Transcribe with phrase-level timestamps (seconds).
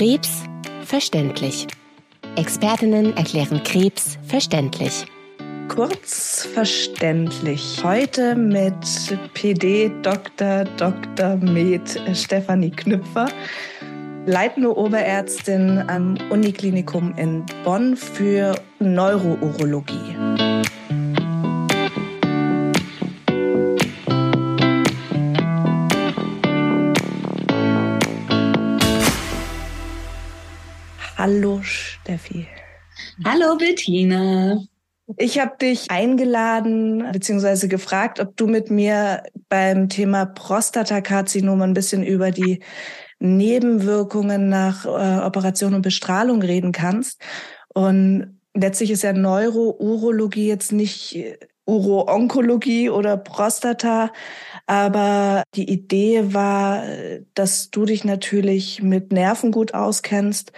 [0.00, 0.44] Krebs
[0.86, 1.66] verständlich.
[2.34, 5.04] Expertinnen erklären Krebs verständlich.
[5.68, 7.82] Kurz verständlich.
[7.84, 8.72] Heute mit
[9.34, 10.64] PD Dr.
[10.78, 11.36] Dr.
[11.36, 13.28] Med Stefanie Knüpfer,
[14.24, 20.16] leitende Oberärztin am Uniklinikum in Bonn für Neurourologie.
[31.22, 32.46] Hallo Steffi.
[33.26, 34.58] Hallo Bettina.
[35.18, 37.68] Ich habe dich eingeladen bzw.
[37.68, 42.60] gefragt, ob du mit mir beim Thema Prostatakarzinom ein bisschen über die
[43.18, 47.20] Nebenwirkungen nach äh, Operation und Bestrahlung reden kannst.
[47.74, 51.18] Und letztlich ist ja Neurourologie jetzt nicht
[51.66, 54.10] Uro-Onkologie oder Prostata,
[54.66, 56.82] aber die Idee war,
[57.34, 60.52] dass du dich natürlich mit Nerven gut auskennst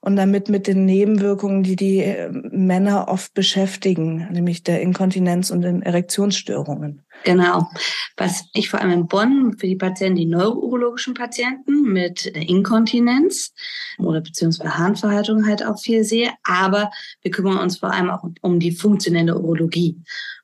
[0.00, 5.62] und damit mit den Nebenwirkungen, die die äh, Männer oft beschäftigen, nämlich der Inkontinenz und
[5.62, 7.02] den Erektionsstörungen.
[7.24, 7.68] Genau.
[8.16, 13.52] Was ich vor allem in Bonn für die Patienten, die neurourologischen Patienten mit Inkontinenz
[13.98, 16.30] oder beziehungsweise Harnverhaltung halt auch viel sehe.
[16.44, 16.90] Aber
[17.22, 19.96] wir kümmern uns vor allem auch um die funktionelle Urologie.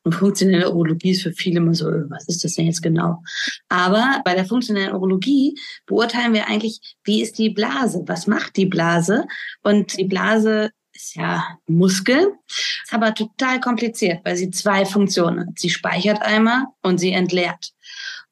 [0.03, 3.23] Und funktionelle Urologie ist für viele immer so, was ist das denn jetzt genau?
[3.69, 8.03] Aber bei der funktionellen Urologie beurteilen wir eigentlich, wie ist die Blase?
[8.07, 9.25] Was macht die Blase?
[9.63, 15.59] Und die Blase ist ja Muskel, ist aber total kompliziert, weil sie zwei Funktionen hat.
[15.59, 17.73] Sie speichert einmal und sie entleert.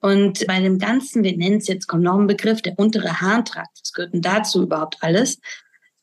[0.00, 3.78] Und bei dem Ganzen, wir nennen es jetzt, kommt noch ein Begriff, der untere Harntrakt,
[3.80, 5.38] was gehört denn dazu überhaupt alles?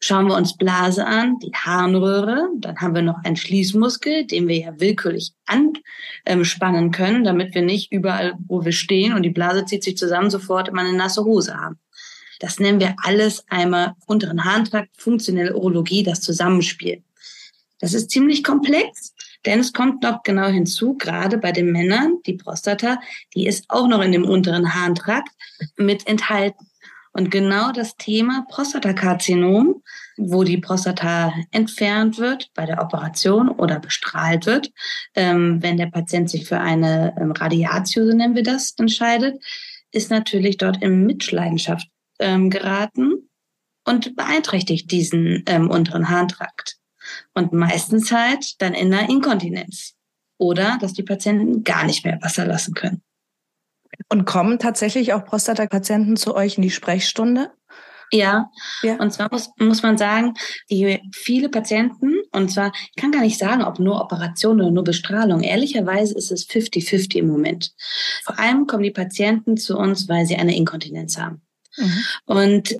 [0.01, 4.57] Schauen wir uns Blase an, die Harnröhre, dann haben wir noch einen Schließmuskel, den wir
[4.57, 5.33] ja willkürlich
[6.25, 10.29] anspannen können, damit wir nicht überall, wo wir stehen und die Blase zieht sich zusammen,
[10.29, 11.77] sofort immer eine nasse Hose haben.
[12.39, 17.03] Das nennen wir alles einmal unteren Harntrakt, funktionelle Urologie, das Zusammenspiel.
[17.79, 19.13] Das ist ziemlich komplex,
[19.45, 22.99] denn es kommt noch genau hinzu, gerade bei den Männern, die Prostata,
[23.35, 25.31] die ist auch noch in dem unteren Harntrakt
[25.77, 26.65] mit enthalten.
[27.11, 29.81] Und genau das Thema Prostatakarzinom,
[30.17, 34.71] wo die Prostata entfernt wird bei der Operation oder bestrahlt wird,
[35.15, 39.43] ähm, wenn der Patient sich für eine ähm, Radiatio, so nennen wir das, entscheidet,
[39.91, 41.87] ist natürlich dort in Mitleidenschaft
[42.19, 43.29] ähm, geraten
[43.85, 46.77] und beeinträchtigt diesen ähm, unteren Harntrakt.
[47.33, 49.95] Und meistens halt dann in einer Inkontinenz.
[50.37, 53.01] Oder dass die Patienten gar nicht mehr Wasser lassen können.
[54.07, 57.51] Und kommen tatsächlich auch Prostatapatienten zu euch in die Sprechstunde?
[58.11, 58.49] Ja.
[58.81, 60.33] ja, und zwar muss, muss man sagen,
[60.69, 64.83] die viele Patienten, und zwar, ich kann gar nicht sagen, ob nur Operation oder nur
[64.83, 65.43] Bestrahlung.
[65.43, 67.73] Ehrlicherweise ist es 50-50 im Moment.
[68.23, 71.41] Vor allem kommen die Patienten zu uns, weil sie eine Inkontinenz haben.
[71.79, 72.03] Mhm.
[72.25, 72.77] Und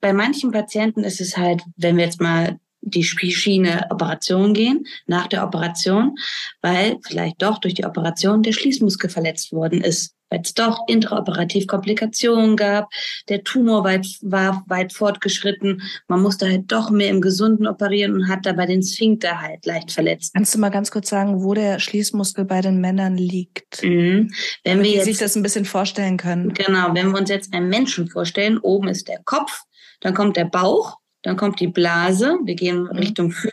[0.00, 5.26] bei manchen Patienten ist es halt, wenn wir jetzt mal die Schiene Operation gehen, nach
[5.26, 6.16] der Operation,
[6.62, 11.66] weil vielleicht doch durch die Operation der Schließmuskel verletzt worden ist, weil es doch intraoperativ
[11.66, 12.90] Komplikationen gab,
[13.28, 18.28] der Tumor weit, war weit fortgeschritten, man musste halt doch mehr im Gesunden operieren und
[18.28, 20.34] hat dabei den Sphinkter halt leicht verletzt.
[20.34, 23.82] Kannst du mal ganz kurz sagen, wo der Schließmuskel bei den Männern liegt?
[23.82, 24.30] Mhm.
[24.64, 26.52] Wenn wir jetzt, sich das ein bisschen vorstellen können.
[26.54, 29.62] Genau, wenn wir uns jetzt einen Menschen vorstellen, oben ist der Kopf,
[30.00, 32.90] dann kommt der Bauch, dann kommt die Blase, wir gehen mhm.
[32.90, 33.52] Richtung Füße.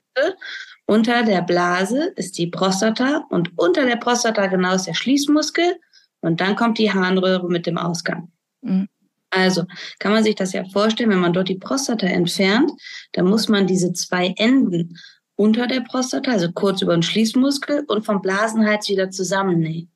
[0.88, 5.80] Unter der Blase ist die Prostata und unter der Prostata genau ist der Schließmuskel
[6.26, 8.32] und dann kommt die Harnröhre mit dem Ausgang.
[8.62, 8.88] Mhm.
[9.30, 9.66] Also
[10.00, 12.72] kann man sich das ja vorstellen, wenn man dort die Prostata entfernt,
[13.12, 14.98] dann muss man diese zwei Enden
[15.36, 19.92] unter der Prostata, also kurz über den Schließmuskel und vom Blasenhals wieder zusammennähen.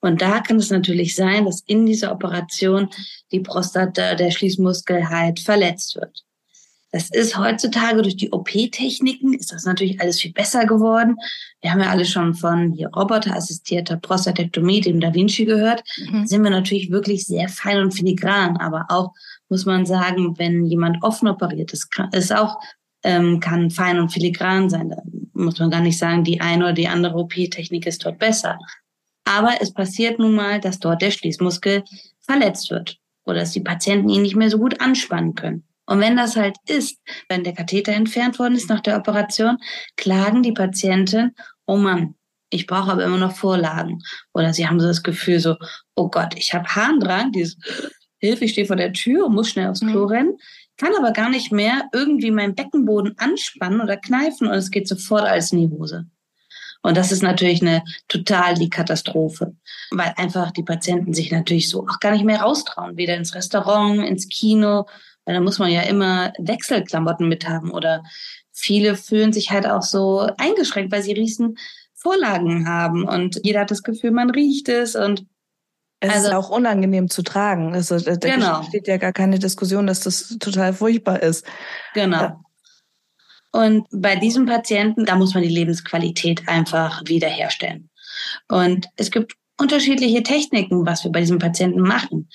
[0.00, 2.88] Und da kann es natürlich sein, dass in dieser Operation
[3.32, 6.23] die Prostata, der Schließmuskel halt verletzt wird.
[6.94, 11.16] Das ist heutzutage durch die OP-Techniken ist das natürlich alles viel besser geworden.
[11.60, 15.82] Wir haben ja alle schon von hier roboterassistierter Prostatektomie, dem Da Vinci gehört.
[15.98, 16.20] Mhm.
[16.20, 18.58] Da sind wir natürlich wirklich sehr fein und filigran.
[18.58, 19.12] Aber auch
[19.48, 22.60] muss man sagen, wenn jemand offen operiert ist, kann, ist auch
[23.02, 24.90] ähm, kann fein und filigran sein.
[24.90, 25.02] Da
[25.32, 28.56] muss man gar nicht sagen, die eine oder die andere OP-Technik ist dort besser.
[29.24, 31.82] Aber es passiert nun mal, dass dort der Schließmuskel
[32.20, 35.64] verletzt wird oder dass die Patienten ihn nicht mehr so gut anspannen können.
[35.86, 36.98] Und wenn das halt ist,
[37.28, 39.58] wenn der Katheter entfernt worden ist nach der Operation,
[39.96, 41.34] klagen die Patienten,
[41.66, 42.14] oh Mann,
[42.50, 44.02] ich brauche aber immer noch Vorlagen.
[44.32, 45.56] Oder sie haben so das Gefühl so,
[45.94, 47.56] oh Gott, ich habe Harndrang, dieses
[48.18, 50.12] Hilfe, ich stehe vor der Tür und muss schnell aufs Klo mhm.
[50.12, 50.38] rennen,
[50.76, 55.28] kann aber gar nicht mehr irgendwie meinen Beckenboden anspannen oder kneifen und es geht sofort
[55.52, 56.06] die Hose.
[56.82, 59.56] Und das ist natürlich eine total die Katastrophe,
[59.90, 64.04] weil einfach die Patienten sich natürlich so auch gar nicht mehr raustrauen, weder ins Restaurant,
[64.04, 64.86] ins Kino
[65.24, 68.02] Weil da muss man ja immer Wechselklamotten mit haben oder
[68.52, 71.56] viele fühlen sich halt auch so eingeschränkt, weil sie riesen
[71.94, 75.24] Vorlagen haben und jeder hat das Gefühl, man riecht es und
[76.00, 77.74] es also, ist auch unangenehm zu tragen.
[77.74, 78.62] Also da genau.
[78.62, 81.46] steht ja gar keine Diskussion, dass das total furchtbar ist.
[81.94, 82.40] Genau.
[83.52, 87.88] Und bei diesem Patienten, da muss man die Lebensqualität einfach wiederherstellen.
[88.48, 92.28] Und es gibt unterschiedliche Techniken, was wir bei diesem Patienten machen.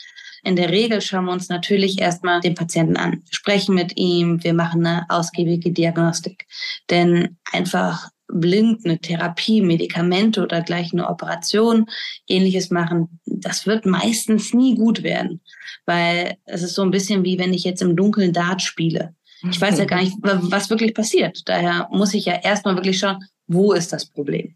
[0.44, 3.24] In der Regel schauen wir uns natürlich erstmal den Patienten an.
[3.30, 6.48] Sprechen mit ihm, wir machen eine ausgiebige Diagnostik.
[6.90, 11.88] Denn einfach blind eine Therapie, Medikamente oder gleich eine Operation,
[12.28, 15.42] ähnliches machen, das wird meistens nie gut werden.
[15.86, 19.16] Weil es ist so ein bisschen wie wenn ich jetzt im Dunkeln Dart spiele.
[19.50, 21.42] Ich weiß ja gar nicht, was wirklich passiert.
[21.46, 24.56] Daher muss ich ja erstmal wirklich schauen, wo ist das Problem.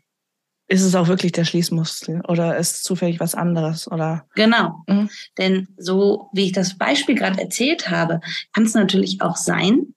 [0.68, 4.26] Ist es auch wirklich der Schließmuskel oder ist zufällig was anderes oder?
[4.36, 4.84] Genau.
[4.88, 5.10] Mhm.
[5.38, 8.22] Denn so wie ich das Beispiel gerade erzählt habe,
[8.54, 9.94] kann es natürlich auch sein,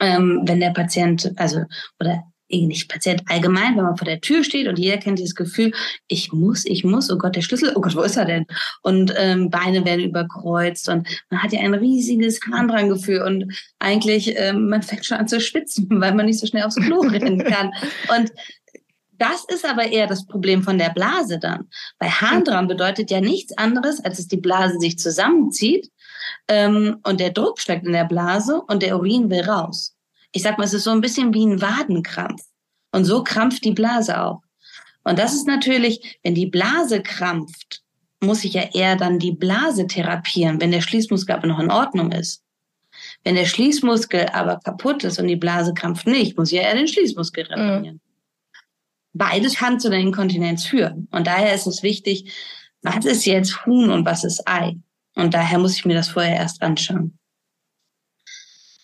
[0.00, 1.64] ähm, wenn der Patient, also
[2.00, 5.72] oder nicht Patient allgemein, wenn man vor der Tür steht und jeder kennt dieses Gefühl,
[6.08, 8.46] ich muss, ich muss, oh Gott, der Schlüssel, oh Gott, wo ist er denn?
[8.82, 14.68] Und ähm, Beine werden überkreuzt und man hat ja ein riesiges Harndranggefühl und eigentlich, ähm,
[14.68, 17.72] man fängt schon an zu schwitzen, weil man nicht so schnell aufs Klo rennen kann.
[18.16, 18.30] Und
[19.22, 21.68] das ist aber eher das Problem von der Blase dann.
[22.00, 25.90] Weil Harndrang bedeutet ja nichts anderes, als dass die Blase sich zusammenzieht
[26.48, 29.94] ähm, und der Druck steigt in der Blase und der Urin will raus.
[30.32, 32.42] Ich sag mal, es ist so ein bisschen wie ein Wadenkrampf.
[32.90, 34.42] Und so krampft die Blase auch.
[35.04, 37.82] Und das ist natürlich, wenn die Blase krampft,
[38.20, 42.10] muss ich ja eher dann die Blase therapieren, wenn der Schließmuskel aber noch in Ordnung
[42.12, 42.42] ist.
[43.24, 46.74] Wenn der Schließmuskel aber kaputt ist und die Blase krampft nicht, muss ich ja eher
[46.74, 47.94] den Schließmuskel reparieren.
[47.94, 48.11] Mhm.
[49.14, 51.08] Beides kann zu einer Inkontinenz führen.
[51.10, 52.32] Und daher ist es wichtig,
[52.82, 54.76] was ist jetzt Huhn und was ist Ei?
[55.14, 57.18] Und daher muss ich mir das vorher erst anschauen.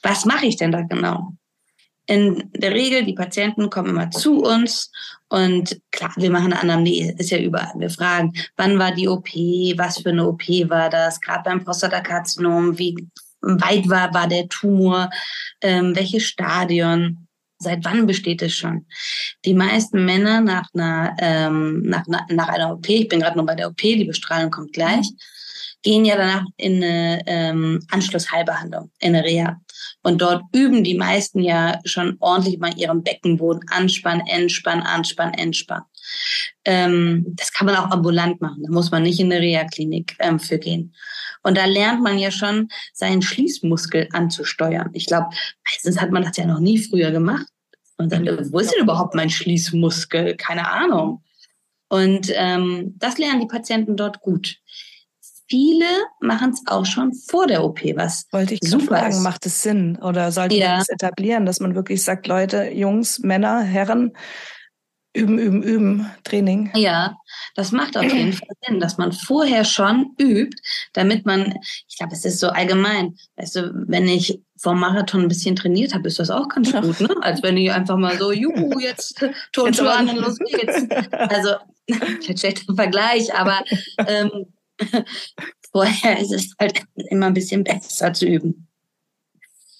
[0.03, 1.33] Was mache ich denn da genau?
[2.07, 4.91] In der Regel, die Patienten kommen immer zu uns
[5.29, 7.73] und klar, wir machen eine Anamnese, ist ja überall.
[7.77, 9.29] Wir fragen, wann war die OP,
[9.77, 13.09] was für eine OP war das, gerade beim Prostatakarzinom, wie
[13.43, 15.11] weit war, war der Tumor,
[15.61, 17.28] ähm, welches Stadion,
[17.59, 18.87] seit wann besteht es schon?
[19.45, 23.55] Die meisten Männer nach einer, ähm, nach, nach einer OP, ich bin gerade noch bei
[23.55, 25.07] der OP, die Bestrahlung kommt gleich,
[25.83, 29.61] gehen ja danach in eine ähm, Anschlussheilbehandlung, in eine Reha.
[30.03, 35.85] Und dort üben die meisten ja schon ordentlich mal ihren Beckenboden anspannen, entspannen, anspannen, entspannen.
[36.65, 38.63] Ähm, das kann man auch ambulant machen.
[38.63, 40.95] Da muss man nicht in eine Reha-Klinik ähm, für gehen.
[41.43, 44.91] Und da lernt man ja schon, seinen Schließmuskel anzusteuern.
[44.93, 45.29] Ich glaube,
[45.71, 47.47] meistens hat man das ja noch nie früher gemacht.
[47.97, 50.37] Und dann, wo ist denn überhaupt mein Schließmuskel?
[50.37, 51.23] Keine Ahnung.
[51.89, 54.59] Und ähm, das lernen die Patienten dort gut
[55.49, 55.87] viele
[56.21, 59.23] machen es auch schon vor der OP, was Wollte ich super fragen, ist.
[59.23, 60.69] macht es Sinn oder sollte ja.
[60.71, 64.13] man das etablieren, dass man wirklich sagt, Leute, Jungs, Männer, Herren,
[65.19, 66.71] üben, üben, üben, Training?
[66.75, 67.17] Ja,
[67.55, 70.57] das macht auf jeden Fall Sinn, dass man vorher schon übt,
[70.93, 75.29] damit man, ich glaube, es ist so allgemein, weißt du, wenn ich vom Marathon ein
[75.29, 76.81] bisschen trainiert habe, ist das auch ganz ja.
[76.81, 77.15] gut, ne?
[77.21, 80.87] Als wenn ich einfach mal so, juhu, jetzt Turnschuhe an und los geht's.
[81.13, 81.57] Also,
[82.37, 83.63] schlechter Vergleich, aber
[84.07, 84.47] ähm,
[85.73, 88.69] Vorher ist es halt immer ein bisschen besser zu üben.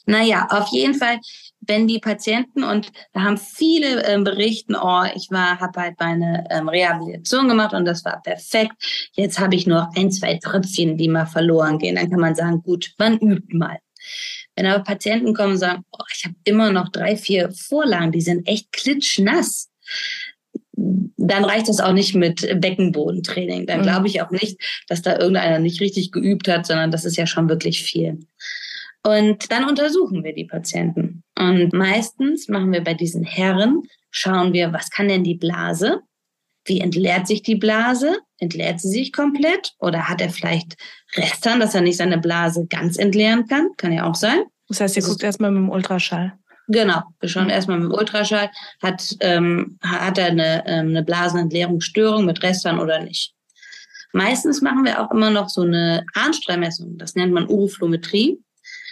[0.07, 1.19] Naja, auf jeden Fall,
[1.69, 6.45] wenn die Patienten und da haben viele ähm, berichten, oh, ich war, habe halt meine
[6.51, 8.73] ähm, Rehabilitation gemacht und das war perfekt.
[9.13, 11.97] Jetzt habe ich nur ein, zwei Tröpfchen, die mal verloren gehen.
[11.97, 13.79] Dann kann man sagen, gut, man übt mal.
[14.57, 18.23] Wenn aber Patienten kommen und sagen, oh, ich habe immer noch drei, vier Vorlagen, die
[18.23, 19.71] sind echt klitschnass,
[20.73, 23.67] dann reicht es auch nicht mit Beckenbodentraining.
[23.67, 23.85] Dann mhm.
[23.85, 24.59] glaube ich auch nicht,
[24.89, 28.21] dass da irgendeiner nicht richtig geübt hat, sondern das ist ja schon wirklich viel.
[29.05, 31.23] Und dann untersuchen wir die Patienten.
[31.39, 36.01] Und meistens machen wir bei diesen Herren, schauen wir, was kann denn die Blase?
[36.65, 38.19] Wie entleert sich die Blase?
[38.39, 39.73] Entleert sie sich komplett?
[39.79, 40.77] Oder hat er vielleicht
[41.15, 43.69] Restern, dass er nicht seine Blase ganz entleeren kann?
[43.77, 44.43] Kann ja auch sein.
[44.67, 46.33] Das heißt, ihr guckt erstmal mit dem Ultraschall.
[46.67, 48.51] Genau, wir schauen erstmal mit dem Ultraschall,
[48.83, 53.33] hat, ähm, hat er eine, ähm, eine Blasenentleerungsstörung mit Restern oder nicht.
[54.13, 58.39] Meistens machen wir auch immer noch so eine Harnstrahlmessung, das nennt man Uroflometrie.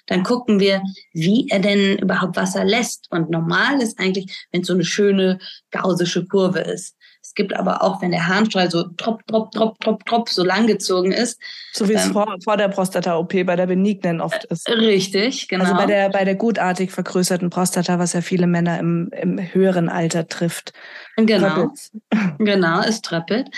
[0.06, 0.82] Dann gucken wir,
[1.12, 3.10] wie er denn überhaupt Wasser lässt.
[3.10, 5.38] Und normal ist eigentlich, wenn es so eine schöne
[5.70, 6.96] gausische Kurve ist.
[7.26, 10.68] Es gibt aber auch, wenn der Harnstrahl so trop, trop, trop, trop, trop so lang
[10.68, 11.40] gezogen ist.
[11.72, 14.68] So wie es ähm, vor, vor der Prostata-OP bei der benignen oft ist.
[14.68, 15.64] Richtig, genau.
[15.64, 19.88] Also bei der, bei der gutartig vergrößerten Prostata, was ja viele Männer im, im höheren
[19.88, 20.72] Alter trifft.
[21.16, 21.48] Genau.
[21.48, 22.38] Tröppelt.
[22.38, 23.48] Genau, es tröppelt.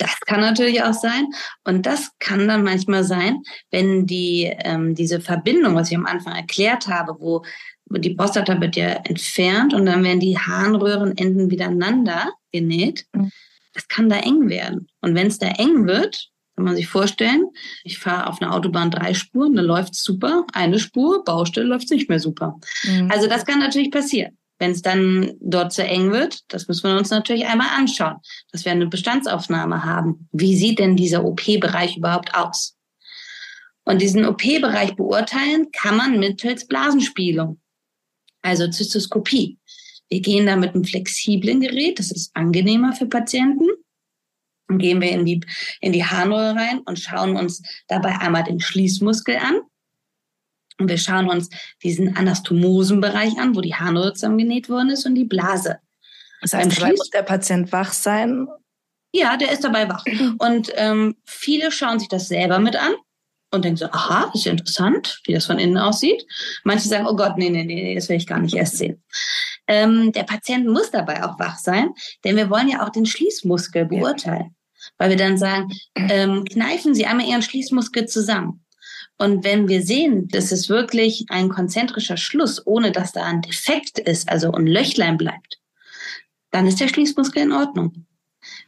[0.00, 1.26] Das kann natürlich auch sein.
[1.64, 6.34] Und das kann dann manchmal sein, wenn die, ähm, diese Verbindung, was ich am Anfang
[6.34, 7.42] erklärt habe, wo
[7.90, 11.70] die Prostata wird ja entfernt und dann werden die Harnröhrenenden wieder
[12.50, 13.04] genäht.
[13.12, 13.30] Mhm.
[13.74, 14.88] Das kann da eng werden.
[15.02, 17.46] Und wenn es da eng wird, kann man sich vorstellen,
[17.84, 20.46] ich fahre auf einer Autobahn drei Spuren, da läuft super.
[20.54, 22.58] Eine Spur, Baustelle läuft nicht mehr super.
[22.84, 23.10] Mhm.
[23.10, 24.38] Also das kann natürlich passieren.
[24.60, 28.18] Wenn es dann dort zu eng wird, das müssen wir uns natürlich einmal anschauen,
[28.52, 30.28] dass wir eine Bestandsaufnahme haben.
[30.32, 32.76] Wie sieht denn dieser OP-Bereich überhaupt aus?
[33.84, 37.58] Und diesen OP-Bereich beurteilen kann man mittels Blasenspielung,
[38.42, 39.58] also Zystoskopie.
[40.10, 43.66] Wir gehen da mit einem flexiblen Gerät, das ist angenehmer für Patienten.
[44.68, 45.40] Dann gehen wir in die,
[45.80, 49.62] in die Harnröhre rein und schauen uns dabei einmal den Schließmuskel an
[50.80, 51.48] und wir schauen uns
[51.82, 55.78] diesen Anastomosenbereich an, wo die Harnröhre zusammengenäht worden ist und die Blase.
[56.40, 58.48] Das heißt, dabei muss der Patient wach sein?
[59.12, 60.04] Ja, der ist dabei wach.
[60.38, 62.94] Und ähm, viele schauen sich das selber mit an
[63.52, 66.24] und denken so, aha, ist ja interessant, wie das von innen aussieht.
[66.64, 69.02] Manche sagen, oh Gott, nee, nee, nee, das will ich gar nicht erst sehen.
[69.66, 71.90] Ähm, der Patient muss dabei auch wach sein,
[72.24, 74.54] denn wir wollen ja auch den Schließmuskel beurteilen.
[74.96, 78.64] Weil wir dann sagen, ähm, kneifen Sie einmal Ihren Schließmuskel zusammen.
[79.20, 83.98] Und wenn wir sehen, das ist wirklich ein konzentrischer Schluss, ohne dass da ein Defekt
[83.98, 85.60] ist, also ein Löchlein bleibt,
[86.50, 88.06] dann ist der Schließmuskel in Ordnung.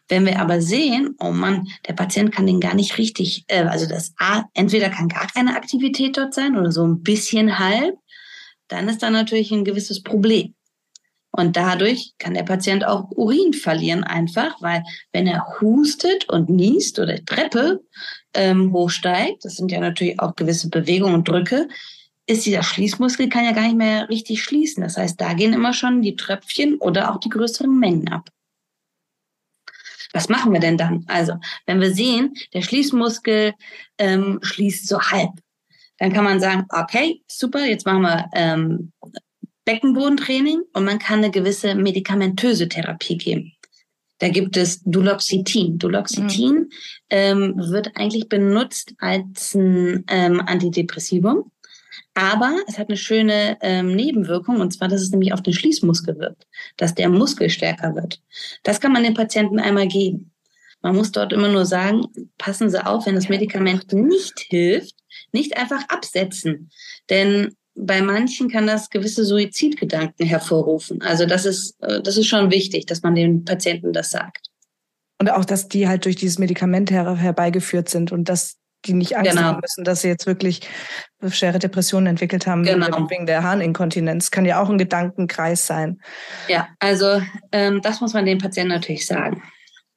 [0.08, 3.86] Wenn wir aber sehen, oh Mann, der Patient kann den gar nicht richtig, äh, also
[3.86, 7.96] das A, entweder kann gar keine Aktivität dort sein oder so ein bisschen halb,
[8.68, 10.54] dann ist da natürlich ein gewisses Problem.
[11.30, 16.98] Und dadurch kann der Patient auch Urin verlieren einfach, weil wenn er hustet und niest
[16.98, 17.80] oder Treppe
[18.34, 21.68] ähm, hochsteigt, das sind ja natürlich auch gewisse Bewegungen und Drücke,
[22.26, 24.82] ist dieser Schließmuskel kann ja gar nicht mehr richtig schließen.
[24.82, 28.28] Das heißt, da gehen immer schon die Tröpfchen oder auch die größeren Mengen ab.
[30.12, 31.04] Was machen wir denn dann?
[31.08, 31.34] Also,
[31.66, 33.54] wenn wir sehen, der Schließmuskel
[33.98, 35.30] ähm, schließt so halb,
[35.98, 38.92] dann kann man sagen, okay, super, jetzt machen wir ähm,
[39.64, 43.52] Beckenbodentraining und man kann eine gewisse medikamentöse Therapie geben.
[44.22, 45.78] Da gibt es Duloxetin.
[45.80, 46.68] Duloxetin mhm.
[47.10, 51.50] ähm, wird eigentlich benutzt als ein ähm, Antidepressivum.
[52.14, 56.20] Aber es hat eine schöne ähm, Nebenwirkung, und zwar, dass es nämlich auf den Schließmuskel
[56.20, 58.22] wirkt, dass der Muskel stärker wird.
[58.62, 60.30] Das kann man den Patienten einmal geben.
[60.82, 62.06] Man muss dort immer nur sagen,
[62.38, 64.94] passen Sie auf, wenn das Medikament nicht hilft,
[65.32, 66.70] nicht einfach absetzen.
[67.10, 71.02] Denn bei manchen kann das gewisse Suizidgedanken hervorrufen.
[71.02, 74.48] Also das ist, äh, das ist schon wichtig, dass man den Patienten das sagt.
[75.18, 79.16] Und auch, dass die halt durch dieses Medikament her herbeigeführt sind und dass die nicht
[79.16, 79.42] Angst genau.
[79.42, 80.60] haben müssen, dass sie jetzt wirklich
[81.28, 83.08] schwere Depressionen entwickelt haben genau.
[83.08, 84.30] wegen der Harninkontinenz.
[84.30, 86.00] Kann ja auch ein Gedankenkreis sein.
[86.48, 89.42] Ja, also ähm, das muss man den Patienten natürlich sagen.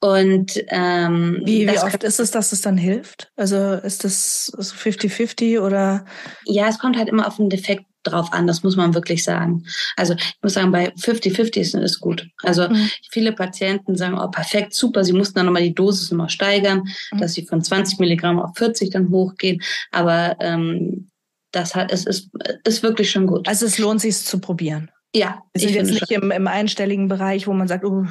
[0.02, 3.32] Und ähm, wie, wie oft ist es, dass es dann hilft?
[3.36, 6.06] Also ist das 50-50 oder?
[6.46, 9.66] Ja, es kommt halt immer auf den Defekt drauf an, das muss man wirklich sagen.
[9.96, 12.28] Also ich muss sagen, bei 50-50 ist, ist gut.
[12.44, 12.90] Also mhm.
[13.10, 17.18] viele Patienten sagen, oh perfekt, super, sie mussten dann nochmal die Dosis nochmal steigern, mhm.
[17.18, 19.62] dass sie von 20 Milligramm auf 40 dann hochgehen.
[19.92, 21.10] Aber ähm,
[21.52, 22.30] das hat, es ist,
[22.64, 23.48] ist wirklich schon gut.
[23.48, 24.92] Also es lohnt sich es zu probieren.
[25.16, 25.42] Ja.
[25.54, 28.06] Es ist jetzt nicht im, im einstelligen Bereich, wo man sagt, oh,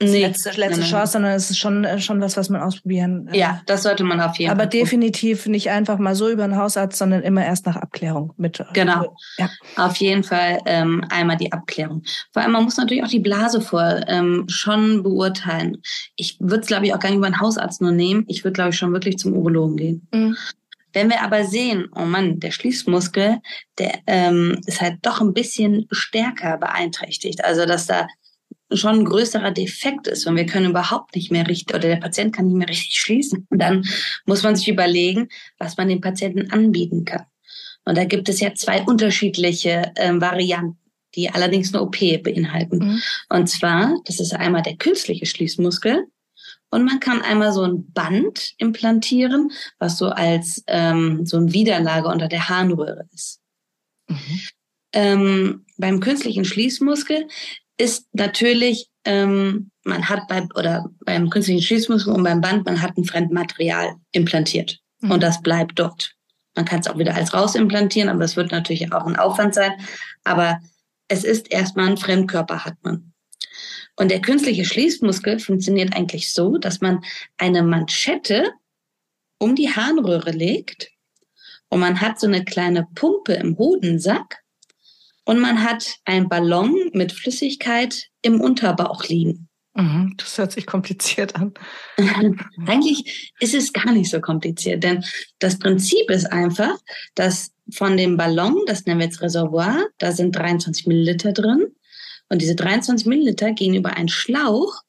[0.00, 3.28] nee, letzte, letzte Chance, sondern es ist schon, äh, schon was, was man ausprobieren.
[3.28, 4.60] Äh, ja, das sollte man auf jeden Fall.
[4.60, 8.60] Aber definitiv nicht einfach mal so über einen Hausarzt, sondern immer erst nach Abklärung mit.
[8.60, 9.16] Äh, genau.
[9.38, 9.50] Ja.
[9.76, 12.02] Auf jeden Fall ähm, einmal die Abklärung.
[12.32, 15.78] Vor allem, man muss natürlich auch die Blase vor ähm, schon beurteilen.
[16.16, 18.24] Ich würde es, glaube ich, auch gar nicht über einen Hausarzt nur nehmen.
[18.28, 20.08] Ich würde, glaube ich, schon wirklich zum Urologen gehen.
[20.12, 20.36] Mhm.
[20.92, 23.38] Wenn wir aber sehen, oh Mann, der Schließmuskel,
[23.78, 27.44] der ähm, ist halt doch ein bisschen stärker beeinträchtigt.
[27.44, 28.08] Also dass da
[28.72, 32.34] schon ein größerer Defekt ist und wir können überhaupt nicht mehr richtig oder der Patient
[32.34, 33.84] kann nicht mehr richtig schließen, und dann
[34.26, 37.24] muss man sich überlegen, was man dem Patienten anbieten kann.
[37.84, 40.78] Und da gibt es ja zwei unterschiedliche ähm, Varianten,
[41.14, 42.78] die allerdings eine OP beinhalten.
[42.78, 43.02] Mhm.
[43.28, 46.06] Und zwar, das ist einmal der künstliche Schließmuskel
[46.70, 52.08] und man kann einmal so ein Band implantieren, was so als ähm, so ein Widerlage
[52.08, 53.40] unter der Harnröhre ist.
[54.08, 54.40] Mhm.
[54.92, 57.26] Ähm, beim künstlichen Schließmuskel
[57.80, 62.96] ist natürlich, ähm, man hat bei, oder beim künstlichen Schließmuskel und beim Band, man hat
[62.96, 64.78] ein Fremdmaterial implantiert.
[65.00, 65.12] Mhm.
[65.12, 66.14] Und das bleibt dort.
[66.54, 69.72] Man kann es auch wieder als rausimplantieren, aber das wird natürlich auch ein Aufwand sein.
[70.24, 70.60] Aber
[71.08, 73.12] es ist erstmal ein Fremdkörper hat man.
[73.96, 77.02] Und der künstliche Schließmuskel funktioniert eigentlich so, dass man
[77.36, 78.52] eine Manschette
[79.38, 80.90] um die Harnröhre legt
[81.68, 84.39] und man hat so eine kleine Pumpe im Hodensack
[85.24, 89.48] und man hat einen Ballon mit Flüssigkeit im Unterbauch liegen.
[89.74, 91.54] Mhm, das hört sich kompliziert an.
[92.66, 95.04] Eigentlich ist es gar nicht so kompliziert, denn
[95.38, 96.76] das Prinzip ist einfach,
[97.14, 101.66] dass von dem Ballon, das nennen wir jetzt Reservoir, da sind 23 Milliliter drin.
[102.28, 104.82] Und diese 23 Milliliter gehen über einen Schlauch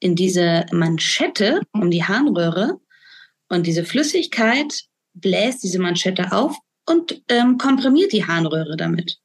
[0.00, 2.80] in diese Manschette um die Harnröhre.
[3.48, 4.82] Und diese Flüssigkeit
[5.14, 9.18] bläst diese Manschette auf und ähm, komprimiert die Harnröhre damit.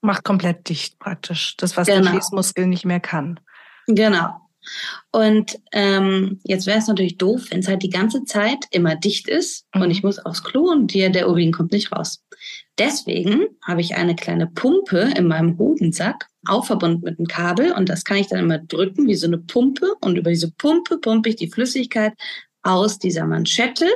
[0.00, 1.56] Macht komplett dicht praktisch.
[1.56, 2.02] Das, was genau.
[2.02, 3.40] der Schließmuskel nicht mehr kann.
[3.86, 4.34] Genau.
[5.12, 9.28] Und ähm, jetzt wäre es natürlich doof, wenn es halt die ganze Zeit immer dicht
[9.28, 9.82] ist mhm.
[9.82, 12.22] und ich muss aufs Klo und dir, der Urin kommt nicht raus.
[12.78, 17.88] Deswegen habe ich eine kleine Pumpe in meinem Hodensack, auch verbunden mit einem Kabel und
[17.88, 21.30] das kann ich dann immer drücken wie so eine Pumpe und über diese Pumpe pumpe
[21.30, 22.12] ich die Flüssigkeit
[22.62, 23.88] aus dieser Manschette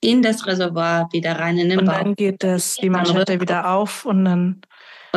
[0.00, 1.98] in das Reservoir wieder rein in den Bauch.
[1.98, 4.60] Und dann geht das, die Manschette wieder auf und dann...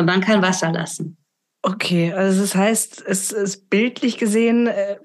[0.00, 1.16] Und man kann Wasser lassen.
[1.62, 4.96] Okay, also das heißt, es ist bildlich gesehen, äh,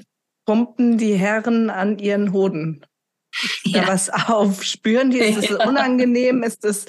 [0.45, 2.85] pumpen die Herren an ihren Hoden
[3.63, 3.81] ja.
[3.81, 4.63] da was auf?
[4.63, 5.67] Spüren die, ist es ja.
[5.67, 6.43] unangenehm?
[6.43, 6.85] Ist es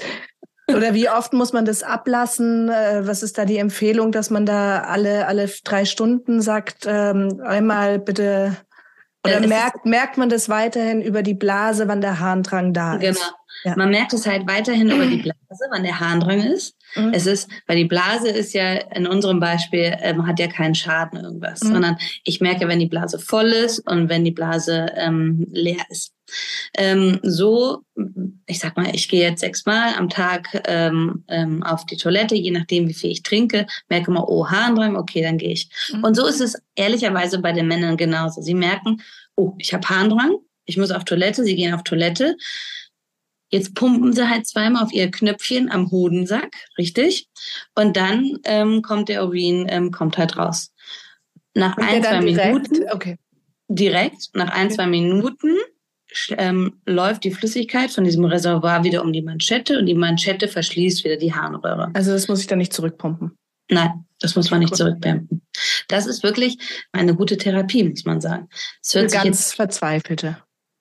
[0.69, 2.69] oder wie oft muss man das ablassen?
[2.69, 7.41] Äh, was ist da die Empfehlung, dass man da alle alle drei Stunden sagt, ähm,
[7.45, 8.57] einmal bitte
[9.25, 13.01] oder äh, merkt merkt man das weiterhin über die Blase, wann der Harndrang da ist?
[13.01, 13.37] Genau.
[13.67, 13.75] Ja.
[13.77, 16.77] Man merkt es halt weiterhin über die Blase, wann der Harndrang ist.
[16.95, 17.13] Mhm.
[17.13, 21.19] Es ist, weil die Blase ist ja in unserem Beispiel, ähm, hat ja keinen Schaden
[21.19, 21.73] irgendwas, mhm.
[21.73, 26.13] sondern ich merke, wenn die Blase voll ist und wenn die Blase ähm, leer ist.
[26.79, 27.83] Ähm, so,
[28.47, 32.53] ich sag mal, ich gehe jetzt sechsmal am Tag ähm, ähm, auf die Toilette, je
[32.53, 35.69] nachdem, wie viel ich trinke, merke mal, oh, Harndrang, okay, dann gehe ich.
[35.93, 36.05] Mhm.
[36.05, 38.43] Und so ist es ehrlicherweise bei den Männern genauso.
[38.43, 39.03] Sie merken,
[39.35, 42.37] oh, ich habe Harndrang, ich muss auf Toilette, sie gehen auf Toilette.
[43.51, 47.29] Jetzt pumpen sie halt zweimal auf ihr Knöpfchen am Hodensack, richtig?
[47.75, 50.73] Und dann ähm, kommt der Urin, ähm, kommt halt raus.
[51.55, 52.71] Nach ein, zwei direkt?
[52.71, 53.19] Minuten, okay.
[53.69, 55.57] direkt, nach ein, zwei Minuten
[56.39, 61.05] ähm, läuft die Flüssigkeit von diesem Reservoir wieder um die Manschette und die Manschette verschließt
[61.05, 61.91] wieder die Harnröhre.
[61.95, 63.37] Also das muss ich dann nicht zurückpumpen?
[63.69, 65.43] Nein, das muss man nicht zurückpumpen.
[65.89, 66.59] Das ist wirklich
[66.93, 68.49] eine gute Therapie, muss man sagen.
[68.83, 70.39] Für ganz Verzweifelte.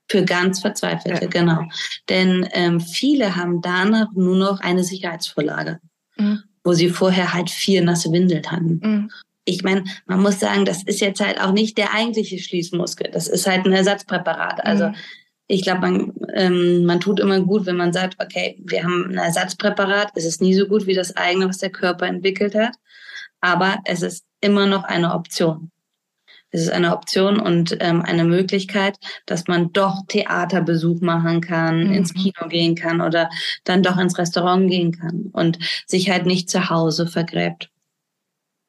[0.07, 1.29] Für ganz Verzweifelte, ja.
[1.29, 1.63] genau.
[2.09, 5.79] Denn ähm, viele haben danach nur noch eine Sicherheitsvorlage,
[6.17, 6.43] mhm.
[6.63, 8.79] wo sie vorher halt vier nasse Windeln hatten.
[8.83, 9.11] Mhm.
[9.45, 13.09] Ich meine, man muss sagen, das ist jetzt halt auch nicht der eigentliche Schließmuskel.
[13.11, 14.63] Das ist halt ein Ersatzpräparat.
[14.65, 14.95] Also mhm.
[15.47, 19.17] ich glaube, man, ähm, man tut immer gut, wenn man sagt, okay, wir haben ein
[19.17, 20.11] Ersatzpräparat.
[20.15, 22.75] Es ist nie so gut wie das eigene, was der Körper entwickelt hat.
[23.41, 25.71] Aber es ist immer noch eine Option
[26.55, 31.93] es ist eine Option und ähm, eine Möglichkeit, dass man doch Theaterbesuch machen kann, mhm.
[31.93, 33.29] ins Kino gehen kann oder
[33.65, 37.69] dann doch ins Restaurant gehen kann und sich halt nicht zu Hause vergräbt.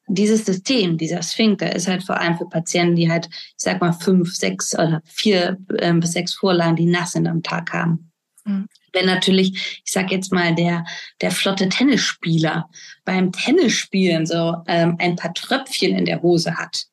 [0.09, 3.93] Dieses System, dieser Sphinkter, ist halt vor allem für Patienten, die halt, ich sag mal,
[3.93, 8.11] fünf, sechs oder vier ähm, bis sechs Vorlagen, die nass sind am Tag haben.
[8.43, 8.67] Mhm.
[8.91, 10.85] Wenn natürlich, ich sag jetzt mal, der,
[11.21, 12.69] der flotte Tennisspieler
[13.05, 16.87] beim Tennisspielen so ähm, ein paar Tröpfchen in der Hose hat,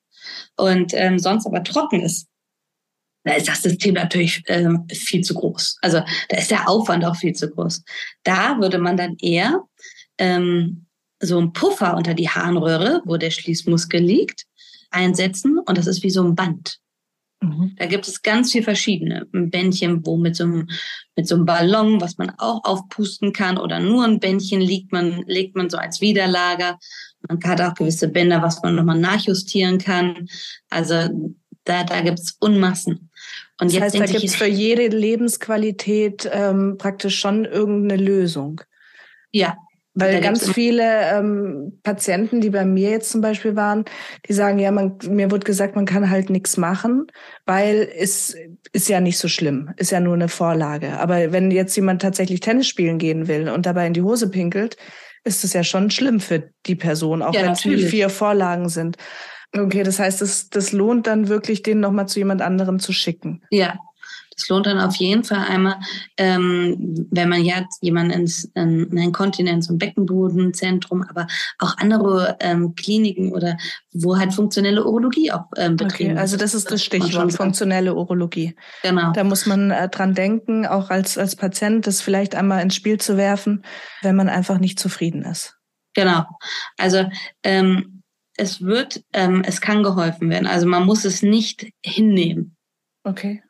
[0.57, 2.29] und ähm, sonst aber trocken ist,
[3.25, 5.79] da ist das System natürlich ähm, viel zu groß.
[5.81, 7.83] Also da ist der Aufwand auch viel zu groß.
[8.23, 9.63] Da würde man dann eher
[10.19, 10.87] ähm,
[11.21, 14.45] so einen Puffer unter die Harnröhre, wo der Schließmuskel liegt,
[14.91, 16.79] einsetzen und das ist wie so ein Band.
[17.41, 17.75] Mhm.
[17.77, 19.27] Da gibt es ganz viel verschiedene.
[19.33, 20.69] Ein Bändchen, wo mit so, einem,
[21.17, 25.25] mit so einem Ballon, was man auch aufpusten kann, oder nur ein Bändchen legt man,
[25.27, 26.79] legt man so als Widerlager.
[27.29, 30.29] Man hat auch gewisse Bänder, was man nochmal nachjustieren kann.
[30.71, 31.09] Also
[31.65, 33.11] da, da gibt es Unmassen.
[33.61, 38.61] Und das jetzt heißt, da gibt es für jede Lebensqualität ähm, praktisch schon irgendeine Lösung.
[39.31, 39.57] Ja,
[39.97, 43.85] weil ganz viele ähm, Patienten, die bei mir jetzt zum Beispiel waren,
[44.29, 47.07] die sagen, ja, man, mir wird gesagt, man kann halt nichts machen,
[47.47, 48.37] weil es
[48.73, 50.99] ist ja nicht so schlimm, ist ja nur eine Vorlage.
[50.99, 54.77] Aber wenn jetzt jemand tatsächlich Tennis spielen gehen will und dabei in die Hose pinkelt,
[55.25, 58.97] ist es ja schon schlimm für die Person, auch ja, wenn es vier Vorlagen sind.
[59.57, 63.43] Okay, das heißt, das, das lohnt dann wirklich, den nochmal zu jemand anderem zu schicken.
[63.51, 63.79] Ja,
[64.37, 65.77] das lohnt dann auf jeden Fall einmal,
[66.17, 71.27] ähm, wenn man jetzt jemanden ins in ein Kontinenz- und Beckenbodenzentrum, aber
[71.59, 73.57] auch andere ähm, Kliniken oder
[73.93, 78.57] wo halt funktionelle Urologie auch ähm, betrieben okay, Also das ist das Stichwort, funktionelle Urologie.
[78.83, 79.13] Genau.
[79.13, 82.99] Da muss man äh, dran denken, auch als, als Patient, das vielleicht einmal ins Spiel
[82.99, 83.65] zu werfen,
[84.03, 85.57] wenn man einfach nicht zufrieden ist.
[85.95, 86.25] Genau.
[86.77, 87.09] Also
[87.45, 88.03] ähm,
[88.37, 90.49] es wird, ähm, es kann geholfen werden.
[90.49, 92.57] Also man muss es nicht hinnehmen.
[93.05, 93.43] Okay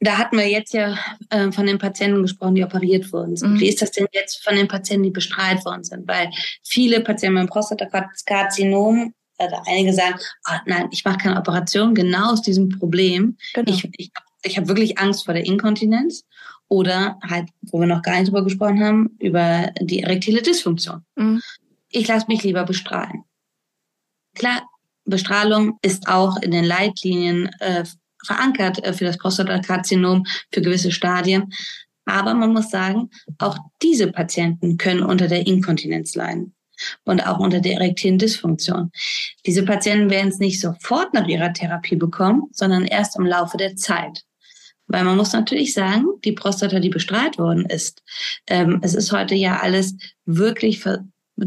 [0.00, 3.54] da hatten wir jetzt ja äh, von den Patienten gesprochen, die operiert worden sind.
[3.54, 3.60] Mhm.
[3.60, 6.08] Wie ist das denn jetzt von den Patienten, die bestrahlt worden sind?
[6.08, 6.30] Weil
[6.64, 12.42] viele Patienten mit Prostatakarzinom äh, einige sagen, oh, nein, ich mache keine Operation, genau aus
[12.42, 13.36] diesem Problem.
[13.52, 13.70] Genau.
[13.70, 14.10] Ich, ich,
[14.42, 16.24] ich habe wirklich Angst vor der Inkontinenz
[16.68, 21.04] oder halt, wo wir noch gar nicht drüber gesprochen haben, über die erektile Dysfunktion.
[21.16, 21.42] Mhm.
[21.90, 23.24] Ich lasse mich lieber bestrahlen.
[24.34, 24.62] Klar,
[25.04, 27.84] Bestrahlung ist auch in den Leitlinien äh,
[28.26, 31.52] verankert äh, für das Prostatakarzinom für gewisse Stadien.
[32.04, 36.54] Aber man muss sagen, auch diese Patienten können unter der Inkontinenz leiden
[37.04, 38.90] und auch unter der erektilen Dysfunktion.
[39.46, 43.76] Diese Patienten werden es nicht sofort nach ihrer Therapie bekommen, sondern erst im Laufe der
[43.76, 44.24] Zeit.
[44.86, 48.02] Weil man muss natürlich sagen, die Prostata, die bestrahlt worden ist,
[48.48, 50.80] ähm, es ist heute ja alles wirklich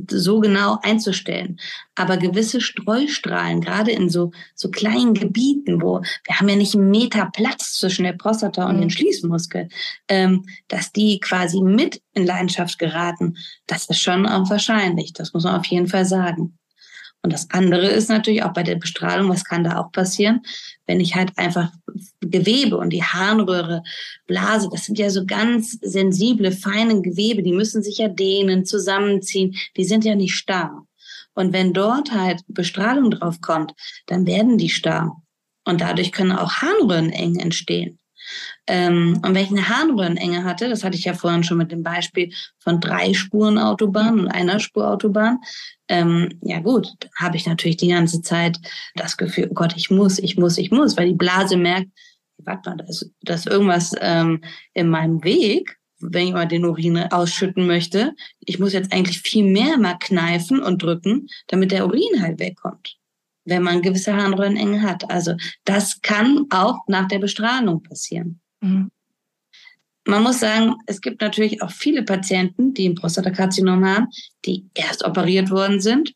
[0.10, 1.60] so genau einzustellen.
[1.96, 6.90] Aber gewisse Streustrahlen, gerade in so, so kleinen Gebieten, wo wir haben ja nicht einen
[6.90, 8.82] Meter Platz zwischen der Prostata und mhm.
[8.82, 9.70] dem Schließmuskel,
[10.08, 15.14] ähm, dass die quasi mit in Leidenschaft geraten, das ist schon auch wahrscheinlich.
[15.14, 16.58] Das muss man auf jeden Fall sagen.
[17.24, 20.42] Und das andere ist natürlich auch bei der Bestrahlung, was kann da auch passieren,
[20.86, 21.72] wenn ich halt einfach
[22.20, 23.82] Gewebe und die Harnröhre,
[24.28, 29.56] Blase, das sind ja so ganz sensible, feine Gewebe, die müssen sich ja dehnen, zusammenziehen,
[29.78, 30.86] die sind ja nicht starr.
[31.34, 33.74] Und wenn dort halt Bestrahlung drauf kommt,
[34.06, 35.22] dann werden die starr.
[35.64, 38.00] Und dadurch können auch Harnröhrenengen entstehen.
[38.68, 41.84] Ähm, und wenn ich eine Harnröhrenenge hatte, das hatte ich ja vorhin schon mit dem
[41.84, 45.40] Beispiel von drei Spuren Autobahn und einer Spur Autobahn,
[45.90, 48.58] ähm, ja gut, habe ich natürlich die ganze Zeit
[48.96, 51.90] das Gefühl, oh Gott, ich muss, ich muss, ich muss, weil die Blase merkt,
[52.38, 54.42] warte mal, da ist, da ist irgendwas ähm,
[54.74, 58.14] in meinem Weg, wenn ich mal den Urin ausschütten möchte.
[58.40, 62.98] Ich muss jetzt eigentlich viel mehr mal kneifen und drücken, damit der Urin halt wegkommt
[63.46, 65.10] wenn man gewisse Harnröhrenenge hat.
[65.10, 68.40] Also das kann auch nach der Bestrahlung passieren.
[68.64, 68.92] Mhm.
[70.06, 74.08] Man muss sagen, es gibt natürlich auch viele Patienten, die ein Prostatakarzinom haben,
[74.46, 76.14] die erst operiert worden sind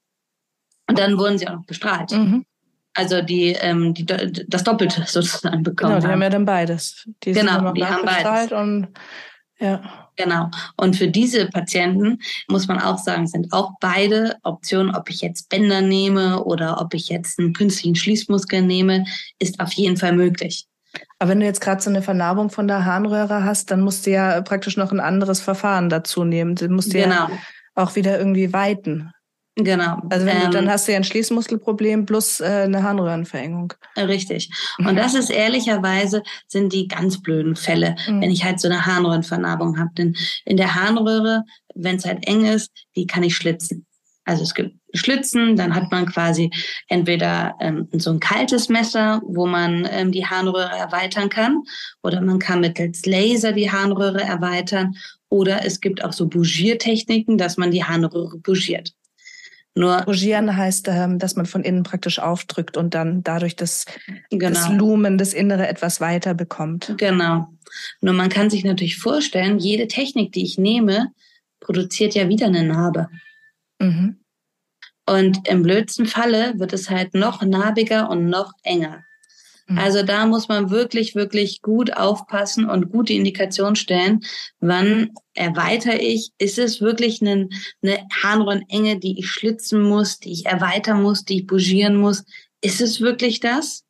[0.89, 2.11] und dann wurden sie auch noch bestrahlt.
[2.11, 2.45] Mhm.
[2.93, 5.91] Also die, ähm, die das Doppelte sozusagen bekommen.
[5.93, 7.07] Genau, die haben, haben ja dann beides.
[7.23, 8.51] Die genau, die haben beides.
[8.51, 8.87] Und,
[9.59, 10.07] ja.
[10.17, 10.49] Genau.
[10.77, 15.47] Und für diese Patienten muss man auch sagen, sind auch beide Optionen, ob ich jetzt
[15.49, 19.05] Bänder nehme oder ob ich jetzt einen künstlichen Schließmuskel nehme,
[19.37, 20.65] ist auf jeden Fall möglich.
[21.19, 24.11] Aber wenn du jetzt gerade so eine Vernarbung von der Harnröhre hast, dann musst du
[24.11, 26.55] ja praktisch noch ein anderes Verfahren dazu nehmen.
[26.55, 27.15] Du musst genau.
[27.15, 27.29] ja
[27.75, 29.11] auch wieder irgendwie weiten.
[29.57, 29.97] Genau.
[30.09, 33.73] Also wenn ähm, du, dann ähm, hast du ja ein Schließmuskelproblem plus äh, eine Harnröhrenverengung.
[33.97, 34.51] Richtig.
[34.77, 38.21] Und das ist ehrlicherweise sind die ganz blöden Fälle, mhm.
[38.21, 39.89] wenn ich halt so eine Harnröhrenvernarbung habe.
[39.97, 43.87] Denn in der Harnröhre, wenn es halt eng ist, die kann ich schlitzen.
[44.25, 46.49] Also es gibt Schlitzen, dann hat man quasi
[46.87, 51.63] entweder ähm, so ein kaltes Messer, wo man ähm, die Harnröhre erweitern kann,
[52.03, 54.95] oder man kann mittels Laser die Harnröhre erweitern,
[55.29, 58.93] oder es gibt auch so Bougiertechniken, dass man die Harnröhre bougiert.
[59.75, 63.85] Nur Bougieren heißt, ähm, dass man von innen praktisch aufdrückt und dann dadurch das,
[64.31, 64.49] genau.
[64.49, 66.95] das Lumen, das Innere etwas weiter bekommt.
[66.97, 67.49] Genau.
[68.01, 71.11] Nur man kann sich natürlich vorstellen, jede Technik, die ich nehme,
[71.59, 73.07] produziert ja wieder eine Narbe.
[73.79, 74.17] Mhm.
[75.07, 79.05] Und im blödsten Falle wird es halt noch narbiger und noch enger.
[79.67, 79.77] Mhm.
[79.77, 84.21] Also da muss man wirklich, wirklich gut aufpassen und gute Indikation stellen,
[84.59, 87.47] wann erweitere ich, ist es wirklich eine,
[87.81, 92.25] eine Harnröhrenenge, die ich schlitzen muss, die ich erweitern muss, die ich bougieren muss.
[92.61, 93.83] Ist es wirklich das?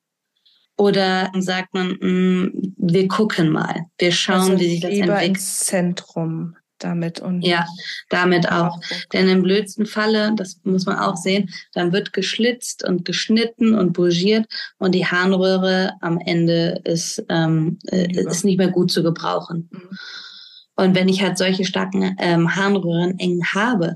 [0.77, 5.23] Oder sagt man, mh, mm, wir gucken mal, wir schauen, also wie sich das entwickelt.
[5.23, 7.65] Ins Zentrum damit und ja,
[8.09, 8.79] damit auch.
[9.13, 13.93] Denn im blödsten Falle, das muss man auch sehen, dann wird geschlitzt und geschnitten und
[13.93, 14.45] bourgiert
[14.77, 19.69] und die Harnröhre am Ende ist, ähm, äh, ist nicht mehr gut zu gebrauchen.
[19.71, 19.97] Mhm.
[20.75, 23.95] Und wenn ich halt solche starken ähm, Harnröhren eng habe,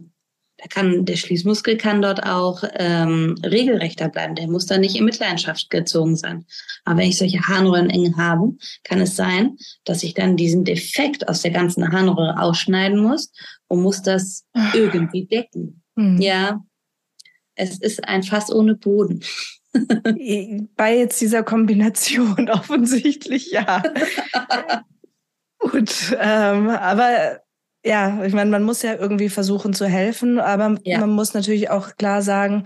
[0.62, 4.36] da kann, der Schließmuskel kann dort auch ähm, regelrechter bleiben.
[4.36, 6.45] Der muss da nicht in Mitleidenschaft gezogen sein.
[6.86, 11.41] Aber wenn ich solche Harnröhrenengen habe, kann es sein, dass ich dann diesen Defekt aus
[11.41, 13.32] der ganzen Harnröhre ausschneiden muss
[13.67, 15.82] und muss das irgendwie decken.
[15.95, 16.21] Mhm.
[16.21, 16.63] Ja,
[17.56, 19.24] es ist ein Fass ohne Boden.
[20.76, 23.82] Bei jetzt dieser Kombination offensichtlich ja.
[25.58, 27.41] Gut, ähm, aber
[27.84, 31.00] ja, ich meine, man muss ja irgendwie versuchen zu helfen, aber ja.
[31.00, 32.63] man muss natürlich auch klar sagen,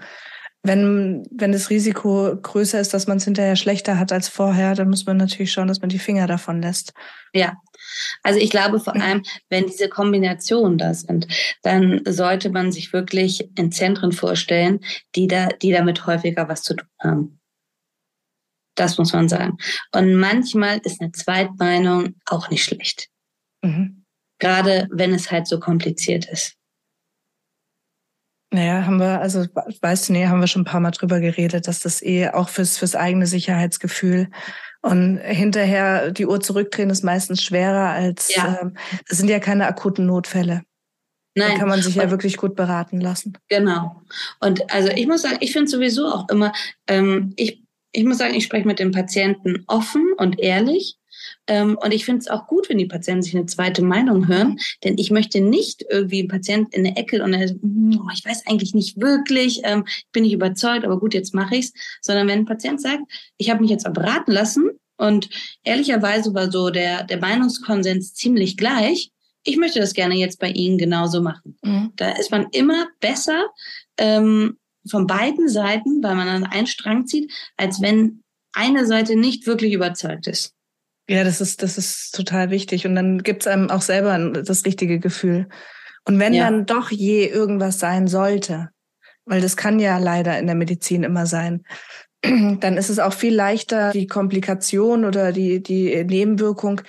[0.64, 4.90] wenn, wenn das Risiko größer ist, dass man es hinterher schlechter hat als vorher, dann
[4.90, 6.94] muss man natürlich schauen, dass man die Finger davon lässt.
[7.34, 7.54] Ja,
[8.24, 11.28] also ich glaube vor allem, wenn diese Kombinationen da sind,
[11.62, 14.80] dann sollte man sich wirklich in Zentren vorstellen,
[15.16, 17.40] die da, die damit häufiger was zu tun haben.
[18.76, 19.58] Das muss man sagen.
[19.94, 23.08] Und manchmal ist eine Zweitmeinung auch nicht schlecht.
[23.62, 24.05] Mhm.
[24.40, 26.56] Gerade wenn es halt so kompliziert ist.
[28.52, 29.46] Naja, haben wir, also
[29.82, 32.48] weißt du, nee, haben wir schon ein paar Mal drüber geredet, dass das eh auch
[32.48, 34.30] fürs, fürs eigene Sicherheitsgefühl
[34.82, 38.60] und hinterher die Uhr zurückdrehen ist meistens schwerer als, ja.
[38.62, 38.78] ähm,
[39.10, 40.62] das sind ja keine akuten Notfälle.
[41.34, 41.52] Nein.
[41.52, 43.38] Da kann man sich ja und, wirklich gut beraten lassen.
[43.50, 44.04] Genau.
[44.40, 46.54] Und also ich muss sagen, ich finde sowieso auch immer,
[46.88, 50.98] ähm, ich, ich muss sagen, ich spreche mit den Patienten offen und ehrlich.
[51.48, 54.58] Ähm, und ich finde es auch gut, wenn die Patienten sich eine zweite Meinung hören,
[54.84, 58.26] denn ich möchte nicht irgendwie einen Patient in der Ecke und er so, oh, ich
[58.26, 62.40] weiß eigentlich nicht wirklich, ähm, bin ich überzeugt, aber gut, jetzt mache ich's, sondern wenn
[62.40, 63.04] ein Patient sagt,
[63.38, 65.30] ich habe mich jetzt beraten lassen und
[65.64, 69.12] ehrlicherweise war so der, der Meinungskonsens ziemlich gleich,
[69.46, 71.58] ich möchte das gerne jetzt bei Ihnen genauso machen.
[71.64, 71.94] Mhm.
[71.96, 73.46] Da ist man immer besser
[73.98, 74.58] ähm,
[74.90, 79.74] von beiden Seiten, weil man an einen Strang zieht, als wenn eine Seite nicht wirklich
[79.74, 80.54] überzeugt ist.
[81.08, 82.86] Ja, das ist, das ist total wichtig.
[82.88, 85.48] Und dann gibt's einem auch selber das richtige Gefühl.
[86.06, 86.46] Und wenn ja.
[86.46, 88.70] dann doch je irgendwas sein sollte,
[89.26, 91.64] weil das kann ja leider in der Medizin immer sein,
[92.60, 96.82] dann ist es auch viel leichter, die Komplikation oder die, die Nebenwirkung,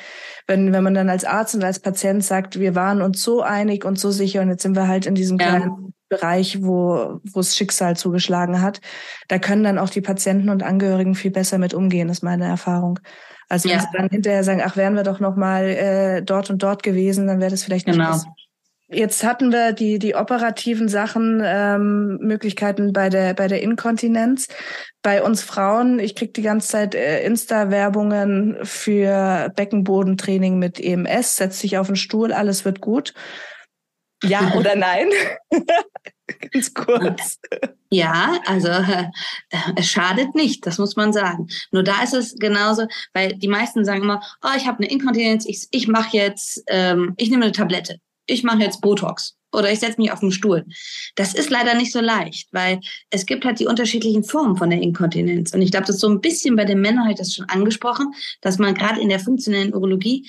[0.47, 3.85] wenn, wenn man dann als Arzt und als Patient sagt, wir waren uns so einig
[3.85, 5.49] und so sicher und jetzt sind wir halt in diesem ja.
[5.49, 8.81] kleinen Bereich, wo, wo es Schicksal zugeschlagen hat,
[9.29, 13.01] da können dann auch die Patienten und Angehörigen viel besser mit umgehen, ist meine Erfahrung.
[13.49, 13.83] Also wenn ja.
[13.83, 17.27] sie dann hinterher sagen, ach, wären wir doch noch mal äh, dort und dort gewesen,
[17.27, 18.19] dann wäre das vielleicht nicht genau.
[18.89, 24.47] Jetzt hatten wir die, die operativen Sachen, ähm, Möglichkeiten bei der, bei der Inkontinenz.
[25.03, 31.61] Bei uns Frauen, ich krieg die ganze Zeit äh, Insta-Werbungen für Beckenbodentraining mit EMS, setz
[31.61, 33.13] dich auf den Stuhl, alles wird gut.
[34.29, 35.09] Ja oder nein?
[36.53, 37.39] Ganz kurz.
[37.91, 39.11] Ja, also äh,
[39.77, 41.47] es schadet nicht, das muss man sagen.
[41.71, 45.47] Nur da ist es genauso, weil die meisten sagen immer, oh, ich habe eine Inkontinenz,
[45.47, 49.79] ich, ich mache jetzt, ähm, ich nehme eine Tablette ich mache jetzt Botox oder ich
[49.79, 50.67] setze mich auf den Stuhl.
[51.15, 54.83] Das ist leider nicht so leicht, weil es gibt halt die unterschiedlichen Formen von der
[54.83, 55.55] Inkontinenz.
[55.55, 57.49] Und ich glaube, das ist so ein bisschen bei den Männern, habe ich das schon
[57.49, 60.29] angesprochen, dass man gerade in der funktionellen Urologie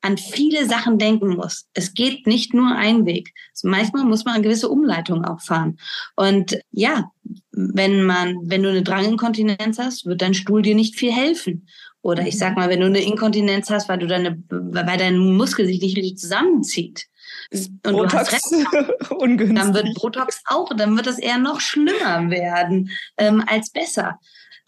[0.00, 1.66] an viele Sachen denken muss.
[1.74, 3.34] Es geht nicht nur ein Weg.
[3.52, 5.78] Also manchmal muss man eine gewisse Umleitung auch fahren.
[6.14, 7.10] Und ja,
[7.50, 11.68] wenn man, wenn du eine Dranginkontinenz hast, wird dein Stuhl dir nicht viel helfen.
[12.00, 15.66] Oder ich sag mal, wenn du eine Inkontinenz hast, weil du deine, weil dein Muskel
[15.66, 17.08] sich nicht richtig zusammenzieht,
[17.50, 19.58] und Botox recht, ungünstig.
[19.58, 24.18] Dann wird Botox auch, dann wird es eher noch schlimmer werden ähm, als besser.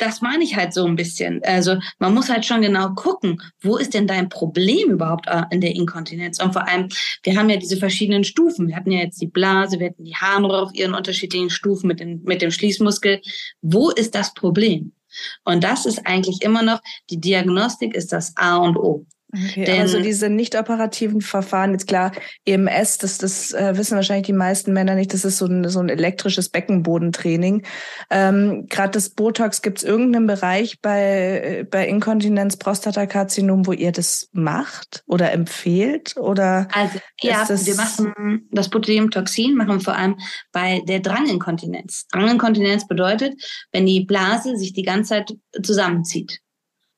[0.00, 1.42] Das meine ich halt so ein bisschen.
[1.44, 5.60] Also man muss halt schon genau gucken, wo ist denn dein Problem überhaupt äh, in
[5.60, 6.42] der Inkontinenz?
[6.42, 6.88] Und vor allem,
[7.22, 8.68] wir haben ja diese verschiedenen Stufen.
[8.68, 12.00] Wir hatten ja jetzt die Blase, wir hatten die Harnröhre auf ihren unterschiedlichen Stufen mit,
[12.00, 13.20] den, mit dem Schließmuskel.
[13.60, 14.92] Wo ist das Problem?
[15.44, 19.04] Und das ist eigentlich immer noch, die Diagnostik ist das A und O.
[19.32, 22.12] Okay, Denn, also diese nicht operativen Verfahren, jetzt klar,
[22.44, 25.78] EMS, das, das äh, wissen wahrscheinlich die meisten Männer nicht, das ist so ein, so
[25.80, 27.62] ein elektrisches Beckenbodentraining.
[28.10, 34.28] Ähm, Gerade das Botox, gibt es irgendeinen Bereich bei, bei Inkontinenz, Prostatakarzinom, wo ihr das
[34.32, 36.16] macht oder empfehlt?
[36.16, 40.16] Oder also ja, wir machen das Botulinumtoxin machen wir vor allem
[40.52, 42.06] bei der Dranginkontinenz.
[42.12, 43.34] Dranginkontinenz bedeutet,
[43.72, 46.40] wenn die Blase sich die ganze Zeit zusammenzieht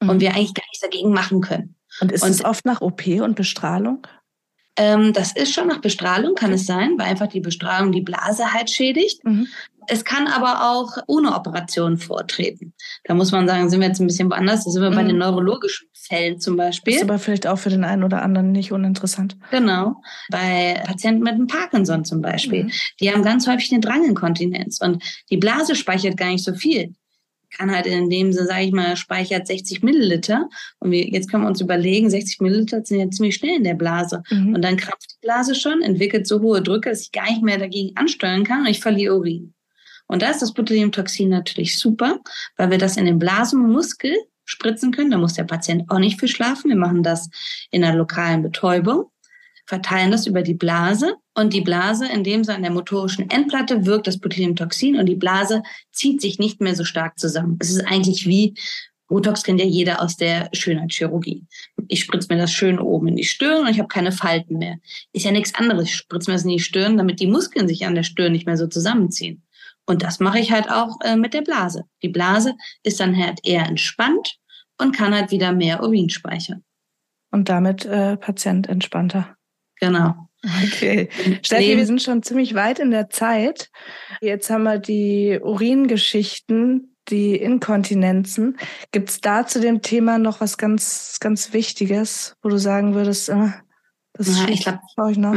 [0.00, 0.10] mhm.
[0.10, 1.76] und wir eigentlich gar nichts dagegen machen können.
[2.02, 4.06] Und ist und, es oft nach OP und Bestrahlung?
[4.76, 8.52] Ähm, das ist schon nach Bestrahlung, kann es sein, weil einfach die Bestrahlung die Blase
[8.52, 9.24] halt schädigt.
[9.24, 9.46] Mhm.
[9.86, 12.72] Es kann aber auch ohne Operation vortreten.
[13.04, 14.64] Da muss man sagen, sind wir jetzt ein bisschen woanders.
[14.64, 14.94] Da sind wir mhm.
[14.96, 16.94] bei den neurologischen Fällen zum Beispiel.
[16.94, 19.36] Ist aber vielleicht auch für den einen oder anderen nicht uninteressant.
[19.50, 20.00] Genau.
[20.30, 22.64] Bei Patienten mit einem Parkinson zum Beispiel.
[22.64, 22.72] Mhm.
[23.00, 26.94] Die haben ganz häufig eine Dranginkontinenz und die Blase speichert gar nicht so viel
[27.52, 30.48] kann halt in dem Sinne, sage ich mal, speichert 60 Milliliter.
[30.78, 33.74] Und wir, jetzt können wir uns überlegen, 60 Milliliter sind ja ziemlich schnell in der
[33.74, 34.22] Blase.
[34.30, 34.54] Mhm.
[34.54, 37.58] Und dann krampft die Blase schon, entwickelt so hohe Drücke, dass ich gar nicht mehr
[37.58, 39.54] dagegen ansteuern kann und ich verliere Urin.
[40.06, 42.20] Und da ist das Botulinumtoxin natürlich super,
[42.56, 45.10] weil wir das in den Blasenmuskel spritzen können.
[45.10, 46.68] Da muss der Patient auch nicht viel schlafen.
[46.68, 47.30] Wir machen das
[47.70, 49.11] in einer lokalen Betäubung
[49.72, 54.06] verteilen das über die Blase und die Blase, indem sie an der motorischen Endplatte wirkt,
[54.06, 57.56] das Botulinumtoxin und die Blase zieht sich nicht mehr so stark zusammen.
[57.58, 58.52] Es ist eigentlich wie
[59.08, 61.46] Botox kennt ja jeder aus der Schönheitschirurgie.
[61.88, 64.76] Ich spritze mir das schön oben in die Stirn und ich habe keine Falten mehr.
[65.14, 65.84] Ist ja nichts anderes.
[65.84, 68.44] Ich spritze mir das in die Stirn, damit die Muskeln sich an der Stirn nicht
[68.44, 69.42] mehr so zusammenziehen.
[69.86, 71.84] Und das mache ich halt auch äh, mit der Blase.
[72.02, 74.36] Die Blase ist dann halt eher entspannt
[74.78, 76.62] und kann halt wieder mehr Urin speichern.
[77.30, 79.34] Und damit äh, Patient entspannter.
[79.82, 80.14] Genau.
[80.64, 81.08] Okay.
[81.42, 83.68] Steffi, wir sind schon ziemlich weit in der Zeit.
[84.20, 88.58] Jetzt haben wir die Uringeschichten, die Inkontinenzen.
[88.92, 93.28] Gibt es da zu dem Thema noch was ganz, ganz Wichtiges, wo du sagen würdest,
[93.28, 93.50] äh,
[94.12, 94.80] Das ja, ich glaube,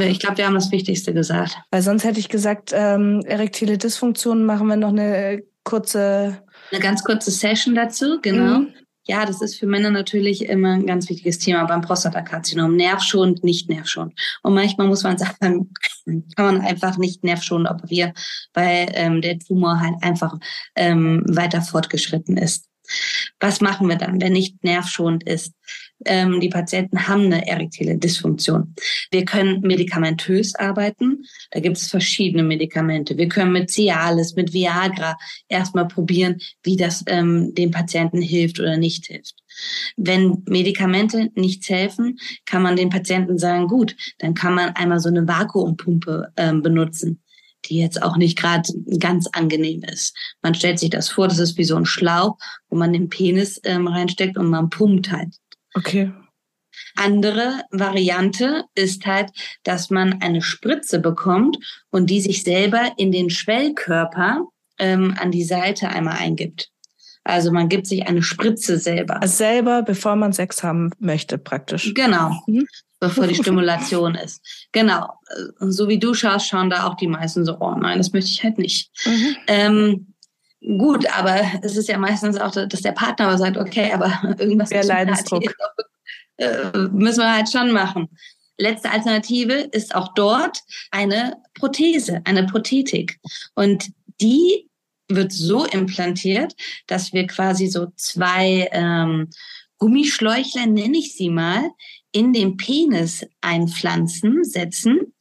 [0.08, 1.58] ich glaube, wir haben das Wichtigste gesagt.
[1.72, 6.44] Weil sonst hätte ich gesagt, ähm, erektile Dysfunktion machen wir noch eine kurze.
[6.72, 8.60] Eine ganz kurze Session dazu, genau.
[8.60, 8.74] Mhm.
[9.08, 12.76] Ja, das ist für Männer natürlich immer ein ganz wichtiges Thema beim Prostatakarzinom.
[12.76, 14.20] Nervschonend, nicht nervschonend.
[14.42, 15.72] Und manchmal muss man sagen,
[16.36, 18.14] kann man einfach nicht nervschonend operieren,
[18.54, 20.34] weil ähm, der Tumor halt einfach
[20.76, 22.68] ähm, weiter fortgeschritten ist.
[23.40, 25.54] Was machen wir dann, wenn nicht nervschonend ist?
[26.04, 28.76] Ähm, die Patienten haben eine erektile Dysfunktion.
[29.12, 31.24] Wir können medikamentös arbeiten.
[31.52, 33.18] Da gibt es verschiedene Medikamente.
[33.18, 38.78] Wir können mit Cialis, mit Viagra erstmal probieren, wie das ähm, dem Patienten hilft oder
[38.78, 39.36] nicht hilft.
[39.96, 45.10] Wenn Medikamente nichts helfen, kann man den Patienten sagen, gut, dann kann man einmal so
[45.10, 47.22] eine Vakuumpumpe ähm, benutzen
[47.70, 50.16] die jetzt auch nicht gerade ganz angenehm ist.
[50.42, 52.38] Man stellt sich das vor, das ist wie so ein Schlauch,
[52.70, 55.36] wo man den Penis ähm, reinsteckt und man pumpt halt.
[55.76, 56.12] Okay.
[56.96, 59.30] Andere Variante ist halt,
[59.64, 61.58] dass man eine Spritze bekommt
[61.90, 64.48] und die sich selber in den Schwellkörper
[64.80, 66.70] ähm, an die Seite einmal eingibt.
[67.24, 69.22] Also man gibt sich eine Spritze selber.
[69.22, 71.94] Also selber, bevor man Sex haben möchte, praktisch.
[71.94, 72.32] Genau.
[72.48, 72.68] Mhm
[73.00, 74.42] bevor die Stimulation ist.
[74.72, 75.14] Genau.
[75.60, 78.44] So wie du schaust, schauen da auch die meisten so, oh nein, das möchte ich
[78.44, 78.92] halt nicht.
[79.06, 79.36] Mhm.
[79.48, 80.08] Ähm,
[80.78, 84.70] gut, aber es ist ja meistens auch, dass der Partner aber sagt, okay, aber irgendwas
[84.70, 85.44] der Leidensdruck.
[86.38, 88.10] Äh, müssen wir halt schon machen.
[88.58, 90.60] Letzte Alternative ist auch dort
[90.92, 93.20] eine Prothese, eine Prothetik.
[93.54, 93.90] Und
[94.22, 94.70] die
[95.10, 96.56] wird so implantiert,
[96.88, 99.30] dass wir quasi so zwei ähm,
[99.78, 101.70] Gummischläuchler, nenne ich sie mal,
[102.12, 105.14] in den Penis einpflanzen, setzen.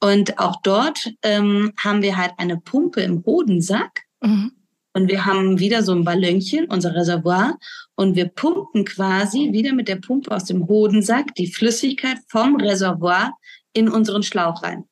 [0.00, 4.02] Und auch dort ähm, haben wir halt eine Pumpe im Hodensack.
[4.20, 4.52] Mhm.
[4.96, 7.58] Und wir haben wieder so ein Ballönchen, unser Reservoir.
[7.96, 13.36] Und wir pumpen quasi wieder mit der Pumpe aus dem Hodensack die Flüssigkeit vom Reservoir
[13.74, 14.84] in unseren Schlauch rein.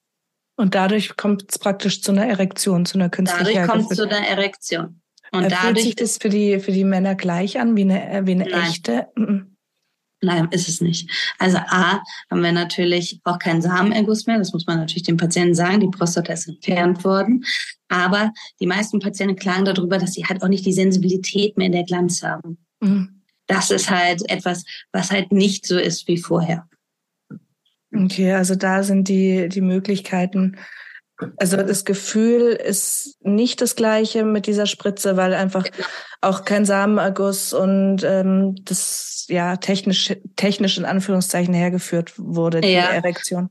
[0.56, 4.06] Und dadurch kommt es praktisch zu einer Erektion, zu einer künstlichen Dadurch kommt es zu
[4.06, 5.00] einer Erektion.
[5.32, 8.32] Und Fühlt dadurch sich das für die, für die Männer gleich an, wie eine, wie
[8.32, 9.08] eine echte?
[10.24, 11.10] Nein, ist es nicht.
[11.38, 14.38] Also A, haben wir natürlich auch keinen Samenerguss mehr.
[14.38, 15.80] Das muss man natürlich dem Patienten sagen.
[15.80, 17.44] Die Prostata ist entfernt worden.
[17.88, 21.72] Aber die meisten Patienten klagen darüber, dass sie halt auch nicht die Sensibilität mehr in
[21.72, 22.58] der Glanz haben.
[22.80, 23.22] Mhm.
[23.46, 26.66] Das ist halt etwas, was halt nicht so ist wie vorher.
[27.94, 30.56] Okay, also da sind die, die Möglichkeiten
[31.36, 35.66] also das Gefühl ist nicht das gleiche mit dieser Spritze, weil einfach
[36.20, 42.86] auch kein Samenerguss und ähm, das ja technisch technisch in Anführungszeichen hergeführt wurde, die ja.
[42.86, 43.50] Erektion.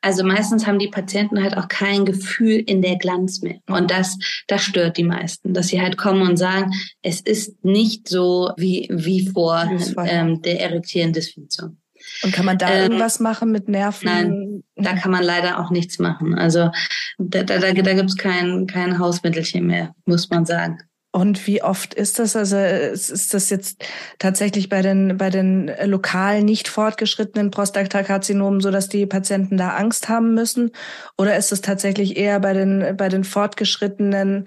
[0.00, 3.58] Also meistens haben die Patienten halt auch kein Gefühl in der Glanz mehr.
[3.66, 8.08] Und das, das stört die meisten, dass sie halt kommen und sagen, es ist nicht
[8.08, 9.68] so wie, wie vor
[10.04, 11.78] ähm, der erektieren Dysfunktion.
[12.22, 14.06] Und kann man da ähm, irgendwas machen mit Nerven?
[14.06, 16.34] Nein, da kann man leider auch nichts machen.
[16.34, 16.70] Also
[17.18, 20.78] da, da, da, da gibt es kein, kein Hausmittelchen mehr, muss man sagen.
[21.10, 22.36] Und wie oft ist das?
[22.36, 23.82] Also ist das jetzt
[24.18, 30.10] tatsächlich bei den, bei den lokal nicht fortgeschrittenen Prostatakarzinomen so, dass die Patienten da Angst
[30.10, 30.70] haben müssen?
[31.16, 34.44] Oder ist es tatsächlich eher bei den, bei den fortgeschrittenen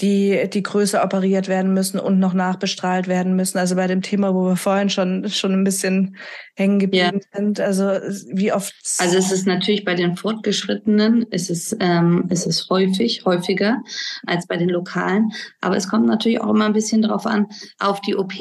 [0.00, 3.58] die, die größer operiert werden müssen und noch nachbestrahlt werden müssen.
[3.58, 6.16] Also bei dem Thema, wo wir vorhin schon, schon ein bisschen
[6.54, 7.38] hängen geblieben ja.
[7.38, 7.60] sind.
[7.60, 7.84] Also
[8.32, 8.74] wie oft?
[8.98, 13.82] Also es ist natürlich bei den Fortgeschrittenen, ist es, ähm, ist es häufig, häufiger
[14.26, 15.32] als bei den Lokalen.
[15.60, 17.46] Aber es kommt natürlich auch immer ein bisschen drauf an,
[17.78, 18.34] auf die OP.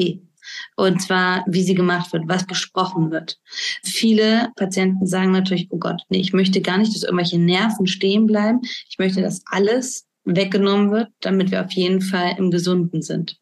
[0.76, 3.38] Und zwar, wie sie gemacht wird, was besprochen wird.
[3.84, 8.28] Viele Patienten sagen natürlich, oh Gott, nee, ich möchte gar nicht, dass irgendwelche Nerven stehen
[8.28, 8.62] bleiben.
[8.90, 13.40] Ich möchte, dass alles weggenommen wird, damit wir auf jeden Fall im Gesunden sind.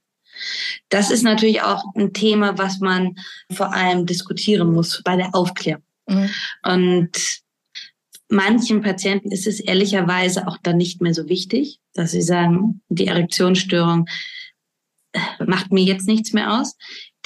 [0.90, 3.16] Das ist natürlich auch ein Thema, was man
[3.52, 5.84] vor allem diskutieren muss bei der Aufklärung.
[6.08, 6.30] Mhm.
[6.64, 7.12] Und
[8.30, 13.08] manchen Patienten ist es ehrlicherweise auch dann nicht mehr so wichtig, dass sie sagen, die
[13.08, 14.08] Erektionsstörung
[15.46, 16.76] macht mir jetzt nichts mehr aus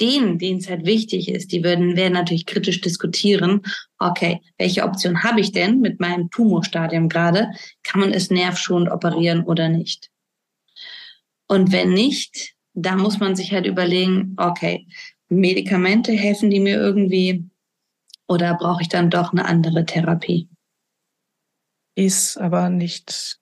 [0.00, 3.62] denen, denen es halt wichtig ist, die würden, werden natürlich kritisch diskutieren,
[3.98, 7.50] okay, welche Option habe ich denn mit meinem Tumorstadium gerade?
[7.82, 10.10] Kann man es nervschonend operieren oder nicht?
[11.46, 14.86] Und wenn nicht, da muss man sich halt überlegen, okay,
[15.28, 17.48] Medikamente helfen die mir irgendwie
[18.28, 20.48] oder brauche ich dann doch eine andere Therapie?
[21.96, 23.40] Ist aber nicht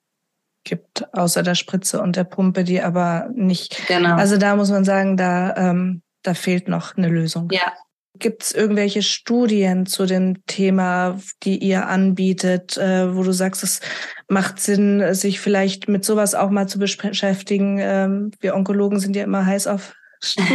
[0.65, 3.87] gibt, außer der Spritze und der Pumpe, die aber nicht.
[3.89, 4.17] Genau.
[4.17, 7.49] Also da muss man sagen, da ähm, da fehlt noch eine Lösung.
[7.53, 7.73] Ja.
[8.19, 13.81] Gibt es irgendwelche Studien zu dem Thema, die ihr anbietet, äh, wo du sagst, es
[14.29, 17.79] macht Sinn, sich vielleicht mit sowas auch mal zu beschäftigen?
[17.81, 19.95] Ähm, wir Onkologen sind ja immer heiß auf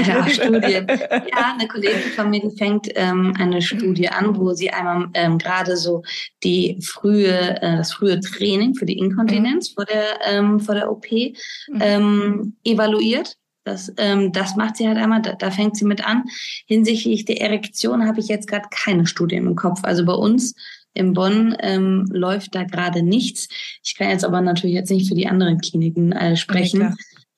[0.05, 0.81] Ja, Studie.
[0.87, 5.37] Ja, eine Kollegin von mir, die fängt ähm, eine Studie an, wo sie einmal ähm,
[5.37, 6.03] gerade so
[6.43, 9.73] die frühe, äh, das frühe Training für die Inkontinenz mhm.
[9.75, 11.79] vor der ähm, vor der OP mhm.
[11.79, 13.37] ähm, evaluiert.
[13.63, 16.23] Das, ähm, das macht sie halt einmal, da, da fängt sie mit an.
[16.65, 19.79] Hinsichtlich der Erektion habe ich jetzt gerade keine Studien im Kopf.
[19.83, 20.53] Also bei uns
[20.93, 23.47] in Bonn ähm, läuft da gerade nichts.
[23.83, 26.81] Ich kann jetzt aber natürlich jetzt nicht für die anderen Kliniken äh, sprechen.
[26.81, 26.93] Ja,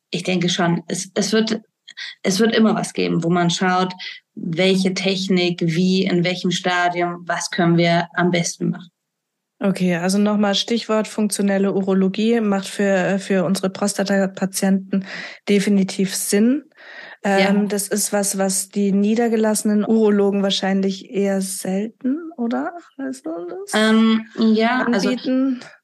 [0.10, 1.62] ich denke schon, es, es wird
[2.24, 3.94] es wird immer was geben, wo man schaut,
[4.34, 8.90] welche Technik, wie, in welchem Stadium, was können wir am besten machen.
[9.60, 15.06] Okay, also nochmal Stichwort funktionelle Urologie macht für, für unsere Prostata-Patienten
[15.48, 16.66] definitiv Sinn.
[17.24, 17.68] Ähm, ja.
[17.68, 22.74] Das ist was, was die niedergelassenen Urologen wahrscheinlich eher selten, oder?
[22.98, 23.72] Weißt du das?
[23.74, 25.60] Ähm, ja, also anbieten?
[25.62, 25.75] also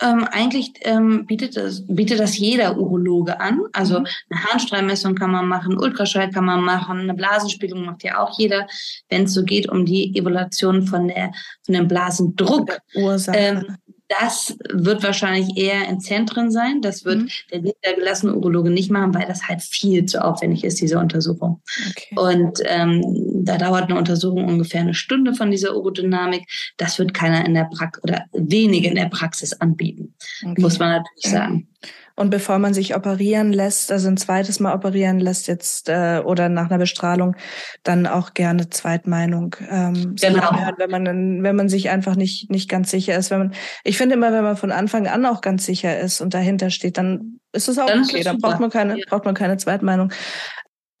[0.00, 3.60] ähm, eigentlich ähm, bietet, das, bietet das jeder Urologe an.
[3.72, 4.06] Also mhm.
[4.30, 8.66] eine Harnstrahlmessung kann man machen, Ultraschall kann man machen, eine Blasenspiegelung macht ja auch jeder,
[9.08, 11.32] wenn es so geht um die Evaluation von der
[11.64, 12.78] von dem Blasendruck.
[12.94, 13.36] Ursache.
[13.36, 13.76] Ähm,
[14.08, 16.80] das wird wahrscheinlich eher in Zentren sein.
[16.80, 17.28] Das wird mhm.
[17.52, 21.60] der niedergelassene Urologe nicht machen, weil das halt viel zu aufwendig ist, diese Untersuchung.
[21.90, 22.16] Okay.
[22.16, 23.02] Und ähm,
[23.44, 26.48] da dauert eine Untersuchung ungefähr eine Stunde von dieser Urodynamik.
[26.78, 30.60] Das wird keiner in der Praxis oder wenige in der Praxis anbieten, okay.
[30.60, 31.68] muss man natürlich sagen.
[32.16, 36.48] Und bevor man sich operieren lässt, also ein zweites Mal operieren lässt jetzt äh, oder
[36.48, 37.36] nach einer Bestrahlung,
[37.84, 39.54] dann auch gerne Zweitmeinung.
[39.70, 40.50] Ähm, genau.
[40.78, 43.30] wenn man wenn man sich einfach nicht nicht ganz sicher ist.
[43.30, 43.54] Wenn man,
[43.84, 46.98] ich finde immer, wenn man von Anfang an auch ganz sicher ist und dahinter steht,
[46.98, 48.24] dann ist es auch dann okay.
[48.24, 49.04] Dann braucht man keine ja.
[49.08, 50.12] braucht man keine Zweitmeinung.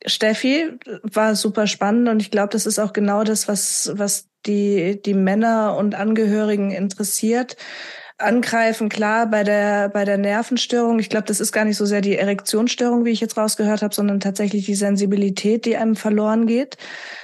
[0.06, 0.70] Steffi
[1.02, 5.14] war super spannend und ich glaube, das ist auch genau das, was was die die
[5.14, 7.56] Männer und Angehörigen interessiert
[8.18, 10.98] angreifen, klar, bei der, bei der Nervenstörung.
[10.98, 13.94] Ich glaube, das ist gar nicht so sehr die Erektionsstörung, wie ich jetzt rausgehört habe,
[13.94, 16.76] sondern tatsächlich die Sensibilität, die einem verloren geht.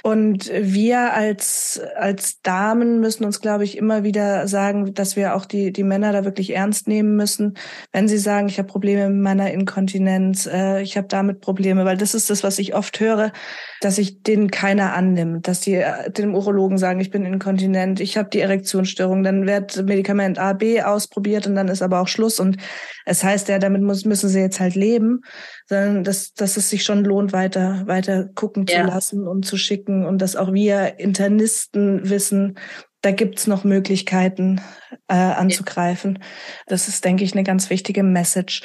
[0.03, 5.45] Und wir als, als Damen müssen uns, glaube ich, immer wieder sagen, dass wir auch
[5.45, 7.57] die, die Männer da wirklich ernst nehmen müssen,
[7.91, 11.97] wenn sie sagen, ich habe Probleme mit meiner Inkontinenz, äh, ich habe damit Probleme, weil
[11.97, 13.33] das ist das, was ich oft höre,
[13.81, 18.17] dass sich denen keiner annimmt, dass die äh, dem Urologen sagen, ich bin inkontinent, ich
[18.17, 22.39] habe die Erektionsstörung, dann wird Medikament A, B ausprobiert und dann ist aber auch Schluss.
[22.39, 22.57] Und
[23.05, 25.21] es heißt ja, damit muss, müssen sie jetzt halt leben,
[25.67, 28.81] sondern dass, dass es sich schon lohnt, weiter, weiter gucken ja.
[28.81, 32.57] zu lassen und zu schicken und dass auch wir Internisten wissen,
[33.01, 34.61] da gibt's noch Möglichkeiten
[35.07, 36.19] äh, anzugreifen.
[36.65, 38.63] Das ist, denke ich, eine ganz wichtige Message.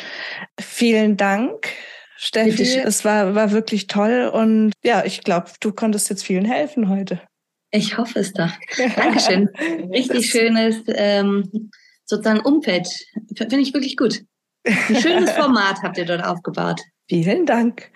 [0.59, 1.69] Vielen Dank.
[2.23, 6.91] Steffi, es war, war wirklich toll und ja, ich glaube, du konntest jetzt vielen helfen
[6.91, 7.19] heute.
[7.71, 8.51] Ich hoffe es doch.
[8.97, 9.49] Dankeschön.
[9.91, 11.71] Richtig schönes ähm,
[12.11, 12.89] sozusagen Umfeld.
[13.37, 14.21] Finde ich wirklich gut.
[14.67, 16.81] Ein schönes Format habt ihr dort aufgebaut.
[17.09, 17.91] Vielen Dank.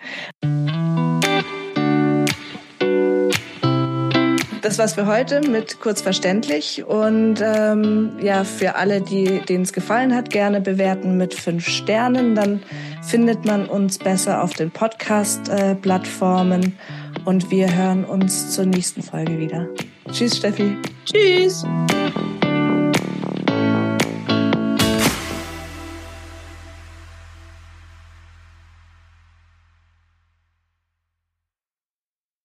[4.65, 6.83] Das war's für heute mit Kurzverständlich.
[6.85, 12.33] Und ähm, ja, für alle, die denen es gefallen hat, gerne bewerten mit fünf Sternen.
[12.33, 12.63] Dann
[13.03, 16.63] findet man uns besser auf den Podcast-Plattformen.
[16.63, 16.71] Äh,
[17.25, 19.67] und wir hören uns zur nächsten Folge wieder.
[20.11, 20.75] Tschüss, Steffi.
[21.05, 21.63] Tschüss.